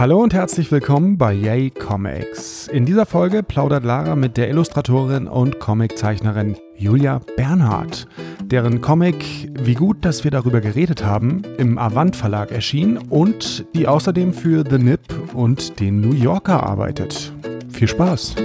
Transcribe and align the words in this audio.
Hallo 0.00 0.22
und 0.22 0.32
herzlich 0.32 0.72
willkommen 0.72 1.18
bei 1.18 1.34
Yay 1.34 1.68
Comics. 1.68 2.68
In 2.68 2.86
dieser 2.86 3.04
Folge 3.04 3.42
plaudert 3.42 3.84
Lara 3.84 4.16
mit 4.16 4.38
der 4.38 4.48
Illustratorin 4.48 5.28
und 5.28 5.58
Comiczeichnerin 5.60 6.56
Julia 6.74 7.20
Bernhardt, 7.36 8.08
deren 8.42 8.80
Comic 8.80 9.50
Wie 9.60 9.74
gut, 9.74 10.02
dass 10.02 10.24
wir 10.24 10.30
darüber 10.30 10.62
geredet 10.62 11.04
haben 11.04 11.42
im 11.58 11.76
Avant 11.76 12.16
Verlag 12.16 12.50
erschien 12.50 12.96
und 13.10 13.66
die 13.74 13.86
außerdem 13.86 14.32
für 14.32 14.64
The 14.66 14.78
Nip 14.78 15.02
und 15.34 15.78
den 15.80 16.00
New 16.00 16.14
Yorker 16.14 16.62
arbeitet. 16.62 17.34
Viel 17.68 17.88
Spaß! 17.88 18.36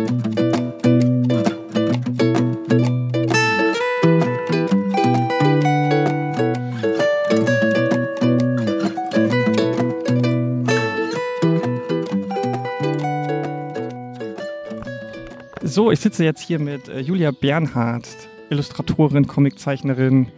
So, 15.86 15.92
ich 15.92 16.00
sitze 16.00 16.24
jetzt 16.24 16.42
hier 16.42 16.58
mit 16.58 16.90
äh, 16.90 17.00
Julia 17.00 17.30
Bernhardt, 17.30 18.08
Illustratorin, 18.50 19.28
Comiczeichnerin, 19.28 20.30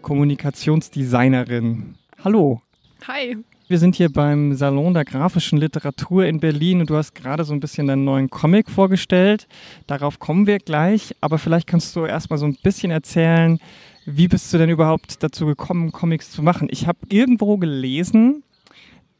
Kommunikationsdesignerin. 0.00 1.96
Hallo. 2.24 2.62
Hi. 3.06 3.36
Wir 3.68 3.78
sind 3.78 3.96
hier 3.96 4.10
beim 4.10 4.54
Salon 4.54 4.94
der 4.94 5.04
grafischen 5.04 5.58
Literatur 5.58 6.24
in 6.24 6.40
Berlin 6.40 6.80
und 6.80 6.88
du 6.88 6.96
hast 6.96 7.14
gerade 7.14 7.44
so 7.44 7.52
ein 7.52 7.60
bisschen 7.60 7.86
deinen 7.86 8.06
neuen 8.06 8.30
Comic 8.30 8.70
vorgestellt. 8.70 9.46
Darauf 9.86 10.18
kommen 10.18 10.46
wir 10.46 10.58
gleich, 10.58 11.14
aber 11.20 11.36
vielleicht 11.36 11.66
kannst 11.66 11.94
du 11.96 12.06
erstmal 12.06 12.38
so 12.38 12.46
ein 12.46 12.56
bisschen 12.62 12.90
erzählen, 12.90 13.58
wie 14.06 14.28
bist 14.28 14.54
du 14.54 14.56
denn 14.56 14.70
überhaupt 14.70 15.22
dazu 15.22 15.44
gekommen, 15.44 15.92
Comics 15.92 16.30
zu 16.30 16.42
machen? 16.42 16.68
Ich 16.70 16.86
habe 16.86 17.00
irgendwo 17.10 17.58
gelesen, 17.58 18.42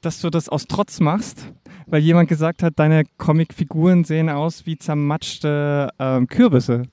dass 0.05 0.21
du 0.21 0.31
das 0.31 0.49
aus 0.49 0.67
Trotz 0.69 1.01
machst 1.01 1.49
weil 1.87 2.01
jemand 2.01 2.29
gesagt 2.29 2.63
hat, 2.63 2.79
deine 2.79 3.05
Comicfiguren 3.19 4.05
sehen 4.05 4.29
aus 4.29 4.67
wie 4.67 4.79
zermatschte 4.79 5.91
ähm, 5.99 6.27
Kürbisse. 6.27 6.85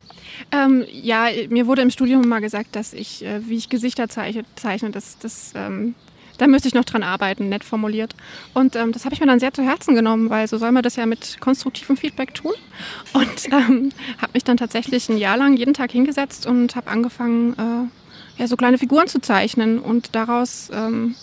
Ähm, 0.51 0.83
ja, 0.91 1.27
mir 1.49 1.67
wurde 1.67 1.81
im 1.81 1.89
Studium 1.89 2.27
mal 2.27 2.41
gesagt, 2.41 2.75
dass 2.75 2.93
ich, 2.93 3.25
äh, 3.25 3.47
wie 3.47 3.57
ich 3.57 3.69
Gesichter 3.69 4.09
zeichne, 4.09 4.43
zeichne 4.55 4.91
das, 4.91 5.17
das 5.19 5.53
ähm, 5.55 5.95
da 6.37 6.47
müsste 6.47 6.67
ich 6.67 6.73
noch 6.73 6.85
dran 6.85 7.03
arbeiten, 7.03 7.49
nett 7.49 7.63
formuliert. 7.63 8.15
Und 8.53 8.75
ähm, 8.75 8.91
das 8.91 9.05
habe 9.05 9.13
ich 9.13 9.21
mir 9.21 9.27
dann 9.27 9.39
sehr 9.39 9.53
zu 9.53 9.61
Herzen 9.61 9.93
genommen, 9.93 10.29
weil 10.29 10.47
so 10.47 10.57
soll 10.57 10.71
man 10.71 10.81
das 10.81 10.95
ja 10.95 11.05
mit 11.05 11.39
konstruktivem 11.39 11.97
Feedback 11.97 12.33
tun. 12.33 12.53
Und 13.13 13.47
ähm, 13.51 13.91
habe 14.17 14.31
mich 14.33 14.43
dann 14.43 14.57
tatsächlich 14.57 15.07
ein 15.09 15.17
Jahr 15.17 15.37
lang 15.37 15.55
jeden 15.55 15.73
Tag 15.73 15.91
hingesetzt 15.91 16.47
und 16.47 16.75
habe 16.75 16.89
angefangen, 16.89 17.53
äh, 17.53 18.41
ja, 18.41 18.47
so 18.47 18.55
kleine 18.55 18.79
Figuren 18.79 19.07
zu 19.07 19.21
zeichnen 19.21 19.77
und 19.77 20.15
daraus 20.15 20.71
ähm, 20.73 21.15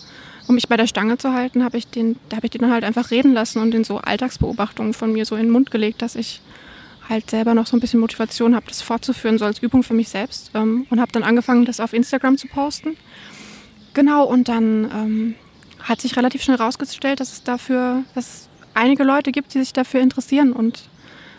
um 0.49 0.55
mich 0.55 0.67
bei 0.67 0.77
der 0.77 0.87
Stange 0.87 1.19
zu 1.19 1.31
halten, 1.31 1.63
habe 1.63 1.77
ich 1.77 1.87
den, 1.87 2.15
da 2.27 2.37
habe 2.37 2.47
ich 2.47 2.51
den 2.51 2.71
halt 2.71 2.83
einfach 2.83 3.11
reden 3.11 3.33
lassen 3.33 3.61
und 3.61 3.75
in 3.75 3.83
so 3.83 3.99
Alltagsbeobachtungen 3.99 4.95
von 4.95 5.13
mir 5.13 5.23
so 5.23 5.35
in 5.35 5.43
den 5.43 5.51
Mund 5.51 5.69
gelegt, 5.69 6.01
dass 6.01 6.15
ich 6.15 6.41
halt 7.07 7.29
selber 7.29 7.53
noch 7.53 7.67
so 7.67 7.77
ein 7.77 7.79
bisschen 7.79 7.99
Motivation 7.99 8.55
habe, 8.55 8.65
das 8.67 8.81
fortzuführen, 8.81 9.37
so 9.37 9.45
als 9.45 9.59
Übung 9.59 9.83
für 9.83 9.93
mich 9.93 10.09
selbst. 10.09 10.49
Ähm, 10.55 10.87
und 10.89 10.99
habe 10.99 11.11
dann 11.11 11.21
angefangen, 11.21 11.65
das 11.65 11.79
auf 11.79 11.93
Instagram 11.93 12.35
zu 12.35 12.47
posten. 12.47 12.97
Genau, 13.93 14.25
und 14.25 14.47
dann 14.49 14.89
ähm, 14.91 15.35
hat 15.83 16.01
sich 16.01 16.17
relativ 16.17 16.41
schnell 16.41 16.57
herausgestellt, 16.57 17.19
dass 17.19 17.31
es 17.31 17.43
dafür, 17.43 18.01
dass 18.15 18.25
es 18.25 18.49
einige 18.73 19.03
Leute 19.03 19.31
gibt, 19.31 19.53
die 19.53 19.59
sich 19.59 19.73
dafür 19.73 20.01
interessieren. 20.01 20.51
Und 20.51 20.89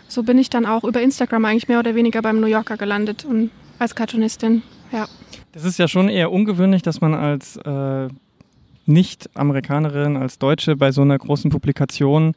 so 0.07 0.23
bin 0.23 0.39
ich 0.39 0.51
dann 0.51 0.67
auch 0.67 0.85
über 0.85 1.03
Instagram 1.03 1.45
eigentlich 1.47 1.67
mehr 1.67 1.81
oder 1.81 1.97
weniger 1.97 2.23
beim 2.23 2.39
New 2.39 2.47
Yorker 2.47 2.77
gelandet 2.77 3.25
und 3.25 3.51
als 3.81 3.97
Cartoonistin, 3.97 4.63
ja. 4.93 5.09
Das 5.51 5.65
ist 5.65 5.81
ja 5.81 5.89
schon 5.89 6.09
eher 6.09 6.31
ungewöhnlich, 6.31 6.83
dass 6.83 7.01
man 7.01 7.15
als 7.15 7.57
äh 7.57 8.09
nicht-Amerikanerin, 8.91 10.17
als 10.17 10.39
Deutsche 10.39 10.77
bei 10.77 10.93
so 10.93 11.03
einer 11.03 11.19
großen 11.19 11.51
Publikation 11.51 12.35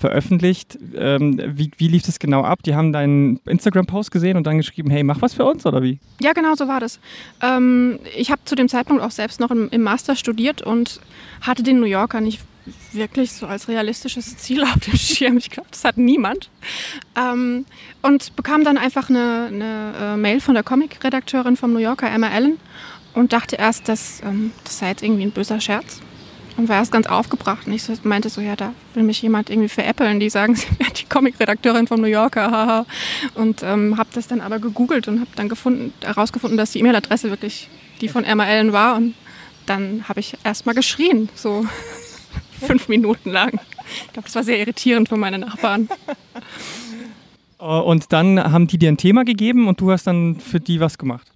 veröffentlicht. 0.00 0.78
Ähm, 0.96 1.40
wie, 1.54 1.70
wie 1.76 1.88
lief 1.88 2.02
das 2.02 2.18
genau 2.18 2.42
ab? 2.42 2.62
Die 2.64 2.74
haben 2.74 2.92
deinen 2.92 3.36
Instagram-Post 3.46 4.10
gesehen 4.10 4.36
und 4.36 4.44
dann 4.46 4.56
geschrieben, 4.56 4.90
hey, 4.90 5.04
mach 5.04 5.20
was 5.20 5.34
für 5.34 5.44
uns 5.44 5.66
oder 5.66 5.82
wie? 5.82 6.00
Ja, 6.20 6.32
genau 6.32 6.54
so 6.54 6.66
war 6.66 6.80
das. 6.80 6.98
Ähm, 7.42 8.00
ich 8.16 8.30
habe 8.30 8.40
zu 8.46 8.54
dem 8.54 8.68
Zeitpunkt 8.68 9.02
auch 9.02 9.10
selbst 9.10 9.38
noch 9.38 9.50
im, 9.50 9.68
im, 9.70 9.82
Master 9.82 10.16
studiert 10.16 10.62
und 10.62 11.00
hatte 11.42 11.62
den 11.62 11.78
New 11.78 11.86
Yorker 11.86 12.20
nicht 12.20 12.40
wirklich 12.92 13.32
so 13.32 13.46
als 13.46 13.68
realistisches 13.68 14.36
Ziel 14.38 14.64
auf 14.64 14.80
dem 14.80 14.96
Schirm. 14.96 15.36
Ich 15.36 15.50
glaube, 15.50 15.68
das 15.70 15.84
hat 15.84 15.98
niemand. 15.98 16.48
Ähm, 17.16 17.66
und 18.02 18.34
bekam 18.36 18.64
dann 18.64 18.78
einfach 18.78 19.10
eine, 19.10 19.48
eine 19.48 19.92
äh, 20.00 20.16
Mail 20.16 20.40
von 20.40 20.54
der 20.54 20.64
Comic-Redakteurin 20.64 21.56
vom 21.56 21.72
New 21.72 21.78
Yorker, 21.78 22.10
Emma 22.10 22.28
Allen, 22.28 22.58
und 23.14 23.32
dachte 23.32 23.56
erst, 23.56 23.88
dass, 23.88 24.20
ähm, 24.22 24.52
das 24.64 24.78
sei 24.78 24.88
jetzt 24.90 25.02
irgendwie 25.02 25.24
ein 25.24 25.32
böser 25.32 25.60
Scherz. 25.60 26.00
Und 26.56 26.68
war 26.68 26.76
erst 26.76 26.92
ganz 26.92 27.06
aufgebracht. 27.06 27.66
Und 27.66 27.72
ich 27.72 27.82
so, 27.82 27.94
meinte 28.02 28.28
so, 28.28 28.40
ja, 28.40 28.54
da 28.54 28.74
will 28.94 29.02
mich 29.02 29.22
jemand 29.22 29.48
irgendwie 29.48 29.68
veräppeln. 29.68 30.20
Die 30.20 30.28
sagen, 30.28 30.54
sie 30.56 30.66
wäre 30.78 30.92
die 30.92 31.04
Comic-Redakteurin 31.04 31.86
vom 31.86 32.00
New 32.00 32.08
Yorker. 32.08 32.50
Haha. 32.50 32.86
Und 33.34 33.62
ähm, 33.62 33.96
habe 33.96 34.10
das 34.12 34.26
dann 34.26 34.40
aber 34.40 34.58
gegoogelt 34.58 35.08
und 35.08 35.20
habe 35.20 35.30
dann 35.36 35.48
gefunden, 35.48 35.92
herausgefunden, 36.02 36.58
dass 36.58 36.72
die 36.72 36.80
E-Mail-Adresse 36.80 37.30
wirklich 37.30 37.68
die 38.00 38.08
von 38.08 38.24
Emma 38.24 38.44
Allen 38.44 38.72
war. 38.72 38.96
Und 38.96 39.14
dann 39.66 40.04
habe 40.08 40.20
ich 40.20 40.36
erst 40.44 40.66
mal 40.66 40.74
geschrien, 40.74 41.28
so 41.34 41.64
fünf 42.60 42.88
Minuten 42.88 43.30
lang. 43.30 43.58
Ich 44.06 44.12
glaube, 44.12 44.26
das 44.26 44.34
war 44.34 44.44
sehr 44.44 44.58
irritierend 44.58 45.08
für 45.08 45.16
meine 45.16 45.38
Nachbarn. 45.38 45.88
Und 47.58 48.12
dann 48.14 48.52
haben 48.52 48.66
die 48.66 48.78
dir 48.78 48.90
ein 48.90 48.96
Thema 48.96 49.22
gegeben 49.22 49.68
und 49.68 49.82
du 49.82 49.92
hast 49.92 50.06
dann 50.06 50.40
für 50.40 50.60
die 50.60 50.80
was 50.80 50.96
gemacht? 50.96 51.30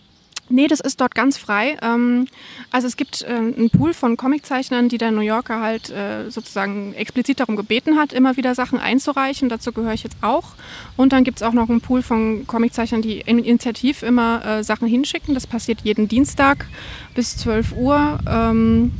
Nee, 0.50 0.66
das 0.66 0.80
ist 0.80 1.00
dort 1.00 1.14
ganz 1.14 1.38
frei. 1.38 1.76
Ähm, 1.80 2.26
also 2.70 2.86
es 2.86 2.96
gibt 2.96 3.22
äh, 3.22 3.28
einen 3.28 3.70
Pool 3.70 3.94
von 3.94 4.16
Comiczeichnern, 4.16 4.90
die 4.90 4.98
der 4.98 5.10
New 5.10 5.22
Yorker 5.22 5.60
halt 5.60 5.90
äh, 5.90 6.30
sozusagen 6.30 6.92
explizit 6.94 7.40
darum 7.40 7.56
gebeten 7.56 7.96
hat, 7.96 8.12
immer 8.12 8.36
wieder 8.36 8.54
Sachen 8.54 8.78
einzureichen. 8.78 9.48
Dazu 9.48 9.72
gehöre 9.72 9.94
ich 9.94 10.02
jetzt 10.02 10.16
auch. 10.20 10.52
Und 10.96 11.12
dann 11.14 11.24
gibt 11.24 11.38
es 11.38 11.42
auch 11.42 11.54
noch 11.54 11.70
einen 11.70 11.80
Pool 11.80 12.02
von 12.02 12.46
Comiczeichnern, 12.46 13.00
die 13.00 13.20
initiativ 13.20 14.02
immer 14.02 14.44
äh, 14.44 14.64
Sachen 14.64 14.86
hinschicken. 14.86 15.32
Das 15.34 15.46
passiert 15.46 15.80
jeden 15.82 16.08
Dienstag 16.08 16.66
bis 17.14 17.38
12 17.38 17.72
Uhr. 17.72 18.18
Ähm, 18.28 18.92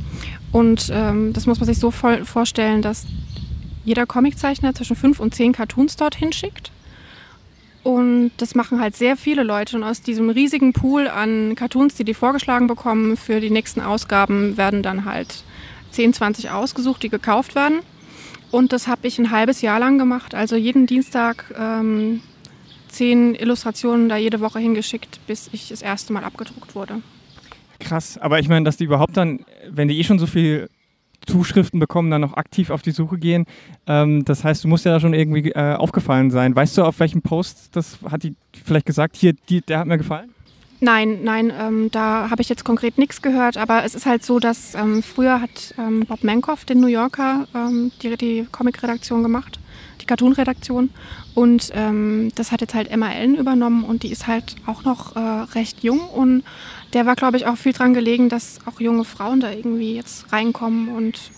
und 0.51 0.89
ähm, 0.91 1.31
das 1.33 1.45
muss 1.45 1.59
man 1.59 1.67
sich 1.67 1.77
so 1.77 1.91
vorstellen, 1.91 2.81
dass 2.81 3.05
jeder 3.83 4.07
Comiczeichner 4.07 4.73
zwischen 4.73 4.95
fünf 4.95 5.19
und 5.19 5.35
zehn 5.35 5.53
Cartoons 5.53 5.95
dort 5.95 6.15
hinschickt. 6.15 6.71
Und 7.85 8.31
das 8.37 8.55
machen 8.55 8.81
halt 8.81 8.95
sehr 8.95 9.15
viele 9.15 9.43
Leute. 9.43 9.77
Und 9.77 9.83
aus 9.83 10.01
diesem 10.01 10.31
riesigen 10.31 10.73
Pool 10.73 11.07
an 11.07 11.53
Cartoons, 11.53 11.93
die 11.93 12.03
die 12.03 12.15
vorgeschlagen 12.15 12.65
bekommen, 12.65 13.15
für 13.15 13.39
die 13.39 13.51
nächsten 13.51 13.79
Ausgaben 13.79 14.57
werden 14.57 14.81
dann 14.81 15.05
halt 15.05 15.43
10, 15.91 16.13
20 16.13 16.49
ausgesucht, 16.49 17.03
die 17.03 17.09
gekauft 17.09 17.53
werden. 17.53 17.81
Und 18.49 18.73
das 18.73 18.87
habe 18.87 19.05
ich 19.05 19.19
ein 19.19 19.29
halbes 19.29 19.61
Jahr 19.61 19.79
lang 19.79 19.99
gemacht. 19.99 20.33
Also 20.33 20.55
jeden 20.55 20.87
Dienstag 20.87 21.53
ähm, 21.55 22.21
zehn 22.87 23.35
Illustrationen 23.35 24.09
da 24.09 24.17
jede 24.17 24.39
Woche 24.39 24.57
hingeschickt, 24.57 25.19
bis 25.27 25.51
ich 25.51 25.69
das 25.69 25.83
erste 25.83 26.11
Mal 26.11 26.23
abgedruckt 26.23 26.73
wurde. 26.73 27.03
Krass, 27.79 28.17
aber 28.17 28.39
ich 28.39 28.49
meine, 28.49 28.65
dass 28.65 28.77
die 28.77 28.85
überhaupt 28.85 29.15
dann, 29.15 29.45
wenn 29.69 29.89
die 29.89 29.99
eh 29.99 30.03
schon 30.03 30.17
so 30.17 30.25
viel 30.25 30.71
Zuschriften 31.25 31.79
bekommen, 31.79 32.11
dann 32.11 32.21
noch 32.21 32.37
aktiv 32.37 32.69
auf 32.69 32.81
die 32.81 32.91
Suche 32.91 33.17
gehen. 33.17 33.45
Ähm, 33.87 34.25
das 34.25 34.43
heißt, 34.43 34.63
du 34.63 34.67
musst 34.67 34.85
ja 34.85 34.91
da 34.91 34.99
schon 34.99 35.13
irgendwie 35.13 35.51
äh, 35.51 35.75
aufgefallen 35.75 36.31
sein. 36.31 36.55
Weißt 36.55 36.77
du, 36.77 36.83
auf 36.83 36.99
welchem 36.99 37.21
Post 37.21 37.75
das 37.75 37.99
hat 38.09 38.23
die 38.23 38.35
vielleicht 38.63 38.85
gesagt, 38.85 39.15
hier, 39.15 39.33
die, 39.49 39.61
der 39.61 39.79
hat 39.79 39.87
mir 39.87 39.97
gefallen? 39.97 40.29
Nein, 40.81 41.23
nein, 41.23 41.53
ähm, 41.57 41.89
da 41.91 42.29
habe 42.29 42.41
ich 42.41 42.49
jetzt 42.49 42.65
konkret 42.65 42.97
nichts 42.97 43.21
gehört, 43.21 43.57
aber 43.57 43.85
es 43.85 43.95
ist 43.95 44.05
halt 44.05 44.25
so, 44.25 44.39
dass 44.39 44.75
ähm, 44.75 45.01
früher 45.01 45.39
hat 45.41 45.73
ähm, 45.77 46.01
Bob 46.05 46.23
Mankoff, 46.23 46.65
den 46.65 46.81
New 46.81 46.87
Yorker, 46.87 47.47
ähm, 47.55 47.91
die, 48.01 48.17
die 48.17 48.47
Comic-Redaktion 48.51 49.23
gemacht, 49.23 49.59
die 50.01 50.05
Cartoon-Redaktion 50.05 50.89
und 51.33 51.71
ähm, 51.73 52.31
das 52.35 52.51
hat 52.51 52.59
jetzt 52.59 52.73
halt 52.73 52.91
Emma 52.91 53.09
übernommen 53.23 53.85
und 53.85 54.03
die 54.03 54.11
ist 54.11 54.27
halt 54.27 54.57
auch 54.65 54.83
noch 54.83 55.15
äh, 55.15 55.19
recht 55.19 55.81
jung 55.81 56.01
und 56.01 56.43
der 56.95 57.05
war, 57.05 57.15
glaube 57.15 57.37
ich, 57.37 57.45
auch 57.45 57.57
viel 57.57 57.73
dran 57.73 57.93
gelegen, 57.93 58.29
dass 58.29 58.59
auch 58.65 58.79
junge 58.79 59.03
Frauen 59.03 59.41
da 59.41 59.51
irgendwie 59.51 59.95
jetzt 59.95 60.31
reinkommen 60.31 60.87
und 60.89 61.29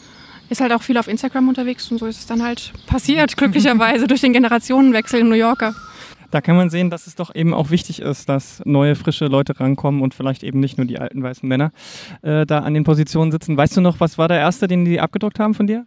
ist 0.50 0.62
halt 0.62 0.72
auch 0.72 0.84
viel 0.84 0.98
auf 0.98 1.08
Instagram 1.08 1.50
unterwegs 1.50 1.92
und 1.92 1.98
so 1.98 2.06
ist 2.06 2.20
es 2.20 2.26
dann 2.28 2.44
halt 2.44 2.72
passiert, 2.86 3.36
glücklicherweise 3.38 4.08
durch 4.08 4.22
den 4.22 4.34
Generationenwechsel 4.34 5.20
in 5.20 5.30
New 5.30 5.36
Yorker. 5.36 5.74
Da 6.30 6.42
kann 6.42 6.58
man 6.58 6.70
sehen, 6.70 6.90
dass 6.90 7.08
es 7.08 7.16
doch 7.16 7.34
eben 7.34 7.54
auch 7.54 7.72
wichtig 7.72 8.02
ist, 8.02 8.30
dass 8.30 8.62
neue, 8.66 8.96
frische 8.96 9.26
Leute 9.26 9.60
rankommen 9.60 10.02
und 10.02 10.14
vielleicht 10.14 10.44
eben 10.44 10.60
nicht 10.60 10.78
nur 10.78 10.86
die 10.86 11.00
alten 11.00 11.24
weißen 11.24 11.48
Männer 11.48 11.72
äh, 12.22 12.46
da 12.46 12.60
an 12.60 12.74
den 12.74 12.84
Positionen 12.84 13.32
sitzen. 13.32 13.58
Weißt 13.58 13.76
du 13.78 13.82
noch, 13.82 14.00
was 14.00 14.18
war 14.18 14.28
der 14.28 14.38
erste, 14.38 14.68
den 14.68 14.86
die 14.86 15.00
abgedruckt 15.00 15.40
haben 15.40 15.54
von 15.54 15.68
dir? 15.68 15.86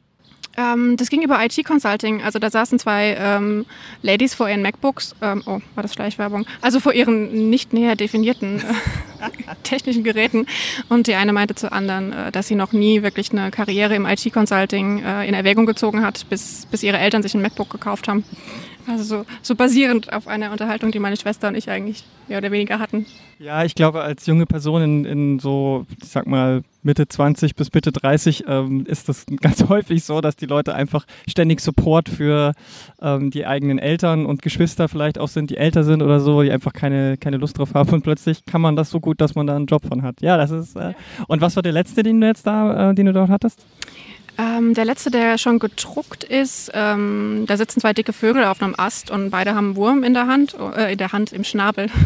Ähm, 0.56 0.96
das 0.96 1.10
ging 1.10 1.22
über 1.22 1.42
IT-Consulting. 1.44 2.22
Also 2.22 2.38
da 2.38 2.50
saßen 2.50 2.78
zwei 2.78 3.16
ähm, 3.18 3.66
Ladies 4.02 4.34
vor 4.34 4.48
ihren 4.48 4.62
MacBooks. 4.62 5.14
Ähm, 5.22 5.42
oh, 5.46 5.60
war 5.74 5.82
das 5.82 5.94
Schleichwerbung? 5.94 6.46
Also 6.60 6.80
vor 6.80 6.92
ihren 6.92 7.50
nicht 7.50 7.72
näher 7.72 7.96
definierten 7.96 8.60
äh, 8.60 9.54
technischen 9.62 10.04
Geräten. 10.04 10.46
Und 10.88 11.06
die 11.06 11.14
eine 11.14 11.32
meinte 11.32 11.54
zur 11.54 11.72
anderen, 11.72 12.12
äh, 12.12 12.32
dass 12.32 12.48
sie 12.48 12.56
noch 12.56 12.72
nie 12.72 13.02
wirklich 13.02 13.30
eine 13.32 13.50
Karriere 13.50 13.94
im 13.94 14.06
IT-Consulting 14.06 15.02
äh, 15.04 15.28
in 15.28 15.34
Erwägung 15.34 15.66
gezogen 15.66 16.02
hat, 16.02 16.28
bis, 16.28 16.66
bis 16.66 16.82
ihre 16.82 16.98
Eltern 16.98 17.22
sich 17.22 17.34
ein 17.34 17.42
MacBook 17.42 17.70
gekauft 17.70 18.08
haben. 18.08 18.24
Also 18.90 19.04
so, 19.04 19.26
so 19.42 19.54
basierend 19.54 20.12
auf 20.12 20.26
einer 20.26 20.50
Unterhaltung, 20.50 20.90
die 20.90 20.98
meine 20.98 21.16
Schwester 21.16 21.46
und 21.48 21.54
ich 21.54 21.70
eigentlich 21.70 22.02
mehr 22.26 22.38
oder 22.38 22.50
weniger 22.50 22.80
hatten. 22.80 23.06
Ja, 23.38 23.64
ich 23.64 23.74
glaube, 23.76 24.02
als 24.02 24.26
junge 24.26 24.46
Person 24.46 24.82
in, 24.82 25.04
in 25.04 25.38
so, 25.38 25.86
ich 26.02 26.08
sag 26.08 26.26
mal, 26.26 26.62
Mitte 26.82 27.06
20 27.06 27.54
bis 27.54 27.72
Mitte 27.72 27.92
30 27.92 28.44
ähm, 28.48 28.84
ist 28.86 29.08
das 29.08 29.26
ganz 29.40 29.68
häufig 29.68 30.02
so, 30.02 30.20
dass 30.20 30.34
die 30.34 30.46
Leute 30.46 30.74
einfach 30.74 31.06
ständig 31.28 31.60
Support 31.60 32.08
für 32.08 32.52
ähm, 33.00 33.30
die 33.30 33.46
eigenen 33.46 33.78
Eltern 33.78 34.26
und 34.26 34.42
Geschwister 34.42 34.88
vielleicht 34.88 35.18
auch 35.18 35.28
sind, 35.28 35.50
die 35.50 35.56
älter 35.56 35.84
sind 35.84 36.02
oder 36.02 36.18
so, 36.18 36.42
die 36.42 36.50
einfach 36.50 36.72
keine, 36.72 37.16
keine 37.16 37.36
Lust 37.36 37.58
drauf 37.58 37.74
haben 37.74 37.90
und 37.90 38.02
plötzlich 38.02 38.44
kann 38.44 38.60
man 38.60 38.74
das 38.74 38.90
so 38.90 38.98
gut, 38.98 39.20
dass 39.20 39.36
man 39.36 39.46
da 39.46 39.54
einen 39.54 39.66
Job 39.66 39.86
von 39.86 40.02
hat. 40.02 40.20
Ja, 40.20 40.36
das 40.36 40.50
ist. 40.50 40.76
Äh 40.76 40.94
und 41.28 41.40
was 41.40 41.54
war 41.54 41.62
der 41.62 41.72
letzte, 41.72 42.02
den 42.02 42.20
du 42.20 42.26
jetzt 42.26 42.46
da, 42.46 42.90
äh, 42.90 42.94
den 42.94 43.06
du 43.06 43.12
dort 43.12 43.30
hattest? 43.30 43.64
Ähm, 44.40 44.74
der 44.74 44.84
letzte, 44.84 45.10
der 45.10 45.36
schon 45.38 45.58
gedruckt 45.58 46.24
ist, 46.24 46.70
ähm, 46.72 47.44
da 47.46 47.56
sitzen 47.56 47.80
zwei 47.80 47.92
dicke 47.92 48.12
Vögel 48.12 48.44
auf 48.44 48.62
einem 48.62 48.74
Ast 48.76 49.10
und 49.10 49.30
beide 49.30 49.54
haben 49.54 49.66
einen 49.66 49.76
Wurm 49.76 50.02
in 50.02 50.14
der 50.14 50.26
Hand, 50.26 50.56
äh, 50.76 50.92
in 50.92 50.98
der 50.98 51.12
Hand, 51.12 51.32
im 51.32 51.44
Schnabel. 51.44 51.88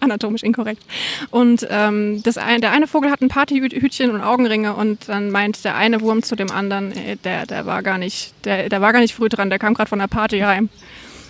anatomisch 0.00 0.42
inkorrekt. 0.42 0.82
Und 1.30 1.66
ähm, 1.70 2.22
das 2.22 2.38
ein, 2.38 2.60
der 2.60 2.72
eine 2.72 2.86
Vogel 2.86 3.10
hat 3.10 3.20
ein 3.20 3.28
Partyhütchen 3.28 4.10
und 4.10 4.20
Augenringe 4.20 4.74
und 4.74 5.08
dann 5.08 5.30
meint 5.30 5.64
der 5.64 5.76
eine 5.76 6.00
Wurm 6.00 6.22
zu 6.22 6.36
dem 6.36 6.50
anderen, 6.50 6.92
äh, 6.92 7.16
der, 7.16 7.46
der 7.46 7.66
war 7.66 7.82
gar 7.82 7.98
nicht, 7.98 8.32
der, 8.44 8.68
der 8.68 8.80
war 8.80 8.92
gar 8.92 9.00
nicht 9.00 9.14
früh 9.14 9.28
dran, 9.28 9.50
der 9.50 9.58
kam 9.58 9.74
gerade 9.74 9.88
von 9.88 9.98
der 9.98 10.06
Party 10.06 10.40
heim. 10.40 10.68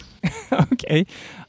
okay. 0.51 1.07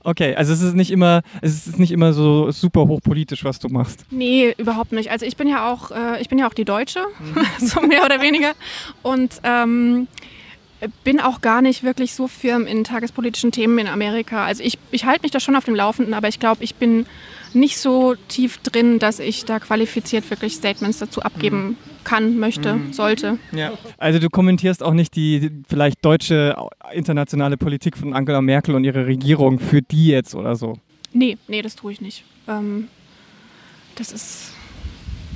Okay, 0.08 0.36
also 0.36 0.54
es 0.54 0.62
ist 0.62 0.74
nicht 0.74 0.90
immer, 0.90 1.22
es 1.42 1.68
ist 1.68 1.80
nicht 1.80 1.92
immer 1.92 2.14
so 2.14 2.50
super 2.52 2.88
hochpolitisch, 2.88 3.44
was 3.44 3.60
du 3.60 3.68
machst. 3.68 4.06
Nee, 4.10 4.56
überhaupt 4.58 4.94
nicht. 4.94 5.12
Also 5.12 5.26
ich 5.26 5.36
bin 5.36 5.50
ja 5.50 5.70
auch, 5.70 5.92
äh, 5.92 6.22
ich 6.22 6.30
bin 6.30 6.40
ja 6.40 6.48
auch 6.48 6.54
die 6.54 6.64
Deutsche, 6.64 7.02
mhm. 7.20 7.46
so 7.68 7.82
mehr 7.82 8.06
oder 8.06 8.22
weniger. 8.22 8.54
Und 9.04 9.42
ähm, 9.44 10.08
bin 11.04 11.20
auch 11.20 11.42
gar 11.42 11.62
nicht 11.62 11.84
wirklich 11.84 12.14
so 12.14 12.30
firm 12.30 12.68
in 12.68 12.86
tagespolitischen 12.86 13.52
Themen 13.52 13.78
in 13.80 13.88
Amerika. 13.88 14.46
Also 14.46 14.64
ich, 14.64 14.80
ich 14.92 15.04
halte 15.04 15.24
mich 15.24 15.32
da 15.32 15.42
schon 15.42 15.58
auf 15.58 15.66
dem 15.66 15.76
Laufenden, 15.76 16.14
aber 16.14 16.30
ich 16.30 16.40
glaube, 16.40 16.64
ich 16.64 16.76
bin 16.76 17.06
nicht 17.54 17.78
so 17.78 18.16
tief 18.30 18.60
drin, 18.60 19.00
dass 19.00 19.20
ich 19.20 19.44
da 19.44 19.60
qualifiziert 19.60 20.30
wirklich 20.30 20.54
Statements 20.54 21.00
dazu 21.00 21.22
abgeben 21.22 21.58
mhm. 21.58 21.78
Kann, 22.08 22.40
möchte, 22.40 22.76
mhm. 22.76 22.94
sollte. 22.94 23.38
Ja. 23.52 23.74
Also 23.98 24.20
du 24.20 24.30
kommentierst 24.30 24.82
auch 24.82 24.94
nicht 24.94 25.14
die 25.18 25.52
vielleicht 25.68 26.06
deutsche 26.06 26.56
internationale 26.94 27.58
Politik 27.58 27.98
von 27.98 28.14
Angela 28.14 28.42
Merkel 28.42 28.76
und 28.76 28.86
ihre 28.86 29.06
Regierung 29.06 29.60
für 29.60 29.82
die 29.82 30.08
jetzt 30.08 30.34
oder 30.34 30.56
so? 30.56 30.78
Nee, 31.12 31.38
nee, 31.50 31.62
das 31.62 31.76
tue 31.76 31.92
ich 31.92 32.00
nicht. 32.00 32.24
Ähm, 32.48 32.88
das 33.96 34.14
ist, 34.14 34.54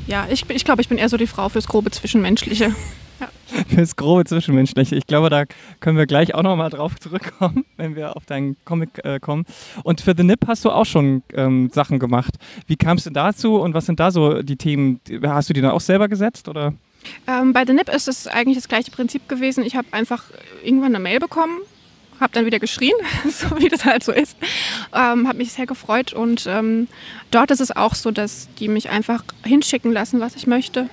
ja, 0.07 0.27
ich, 0.31 0.49
ich 0.49 0.63
glaube, 0.63 0.81
ich 0.81 0.87
bin 0.87 0.97
eher 0.97 1.09
so 1.09 1.17
die 1.17 1.27
Frau 1.27 1.49
fürs 1.49 1.67
grobe 1.67 1.91
Zwischenmenschliche. 1.91 2.73
Fürs 3.69 3.95
grobe 3.95 4.25
Zwischenmenschliche. 4.25 4.95
Ich 4.95 5.07
glaube, 5.07 5.29
da 5.29 5.45
können 5.79 5.97
wir 5.97 6.05
gleich 6.05 6.33
auch 6.33 6.43
nochmal 6.43 6.69
drauf 6.69 6.99
zurückkommen, 6.99 7.65
wenn 7.77 7.95
wir 7.95 8.15
auf 8.15 8.25
deinen 8.25 8.57
Comic 8.65 9.03
äh, 9.03 9.19
kommen. 9.19 9.45
Und 9.83 10.01
für 10.01 10.13
The 10.15 10.23
Nip 10.23 10.47
hast 10.47 10.65
du 10.65 10.71
auch 10.71 10.85
schon 10.85 11.23
ähm, 11.33 11.69
Sachen 11.73 11.99
gemacht. 11.99 12.35
Wie 12.67 12.75
kam 12.75 12.97
es 12.97 13.03
denn 13.03 13.13
dazu 13.13 13.55
und 13.55 13.73
was 13.73 13.85
sind 13.85 13.99
da 13.99 14.11
so 14.11 14.41
die 14.41 14.57
Themen? 14.57 14.99
Hast 15.23 15.49
du 15.49 15.53
die 15.53 15.61
dann 15.61 15.71
auch 15.71 15.81
selber 15.81 16.07
gesetzt 16.07 16.47
oder? 16.47 16.73
Ähm, 17.27 17.53
bei 17.53 17.65
The 17.65 17.73
Nip 17.73 17.89
ist 17.89 18.07
es 18.07 18.27
eigentlich 18.27 18.57
das 18.57 18.67
gleiche 18.67 18.91
Prinzip 18.91 19.27
gewesen. 19.27 19.63
Ich 19.65 19.75
habe 19.75 19.87
einfach 19.91 20.23
irgendwann 20.63 20.95
eine 20.95 21.03
Mail 21.03 21.19
bekommen, 21.19 21.59
habe 22.19 22.33
dann 22.33 22.45
wieder 22.45 22.59
geschrien, 22.59 22.93
so 23.29 23.57
wie 23.59 23.69
das 23.69 23.85
halt 23.85 24.03
so 24.03 24.11
ist. 24.11 24.37
Ähm, 24.93 25.27
habe 25.27 25.37
mich 25.37 25.51
sehr 25.51 25.65
gefreut 25.65 26.13
und 26.13 26.45
ähm, 26.47 26.87
dort 27.31 27.51
ist 27.51 27.61
es 27.61 27.75
auch 27.75 27.95
so, 27.95 28.11
dass 28.11 28.47
die 28.59 28.67
mich 28.67 28.89
einfach 28.89 29.23
hinschicken 29.43 29.91
lassen, 29.91 30.19
was 30.19 30.35
ich 30.35 30.47
möchte. 30.47 30.89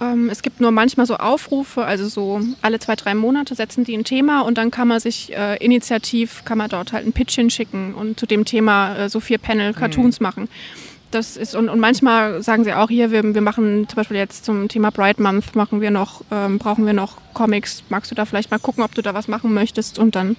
Ähm, 0.00 0.28
es 0.28 0.42
gibt 0.42 0.60
nur 0.60 0.70
manchmal 0.70 1.06
so 1.06 1.16
Aufrufe, 1.16 1.84
also 1.84 2.08
so 2.08 2.40
alle 2.62 2.80
zwei, 2.80 2.96
drei 2.96 3.14
Monate 3.14 3.54
setzen 3.54 3.84
die 3.84 3.96
ein 3.96 4.04
Thema 4.04 4.40
und 4.40 4.58
dann 4.58 4.70
kann 4.70 4.88
man 4.88 4.98
sich 5.00 5.32
äh, 5.36 5.56
initiativ, 5.64 6.44
kann 6.44 6.58
man 6.58 6.68
dort 6.68 6.92
halt 6.92 7.06
ein 7.06 7.12
Pitch 7.12 7.34
hinschicken 7.36 7.94
und 7.94 8.18
zu 8.18 8.26
dem 8.26 8.44
Thema 8.44 8.96
äh, 8.96 9.08
so 9.08 9.20
vier 9.20 9.38
Panel-Cartoons 9.38 10.20
mhm. 10.20 10.24
machen. 10.24 10.48
Das 11.12 11.36
ist, 11.36 11.54
und, 11.54 11.68
und 11.68 11.78
manchmal 11.78 12.42
sagen 12.42 12.64
sie 12.64 12.74
auch 12.74 12.88
hier, 12.88 13.12
wir, 13.12 13.22
wir 13.34 13.40
machen 13.40 13.88
zum 13.88 13.94
Beispiel 13.94 14.16
jetzt 14.16 14.44
zum 14.44 14.66
Thema 14.66 14.90
Bright 14.90 15.20
Month 15.20 15.54
machen 15.54 15.80
wir 15.80 15.92
noch, 15.92 16.22
ähm, 16.32 16.58
brauchen 16.58 16.86
wir 16.86 16.92
noch 16.92 17.18
Comics. 17.34 17.84
Magst 17.88 18.10
du 18.10 18.16
da 18.16 18.24
vielleicht 18.24 18.50
mal 18.50 18.58
gucken, 18.58 18.82
ob 18.82 18.96
du 18.96 19.02
da 19.02 19.14
was 19.14 19.28
machen 19.28 19.54
möchtest? 19.54 20.00
Und 20.00 20.16
dann 20.16 20.36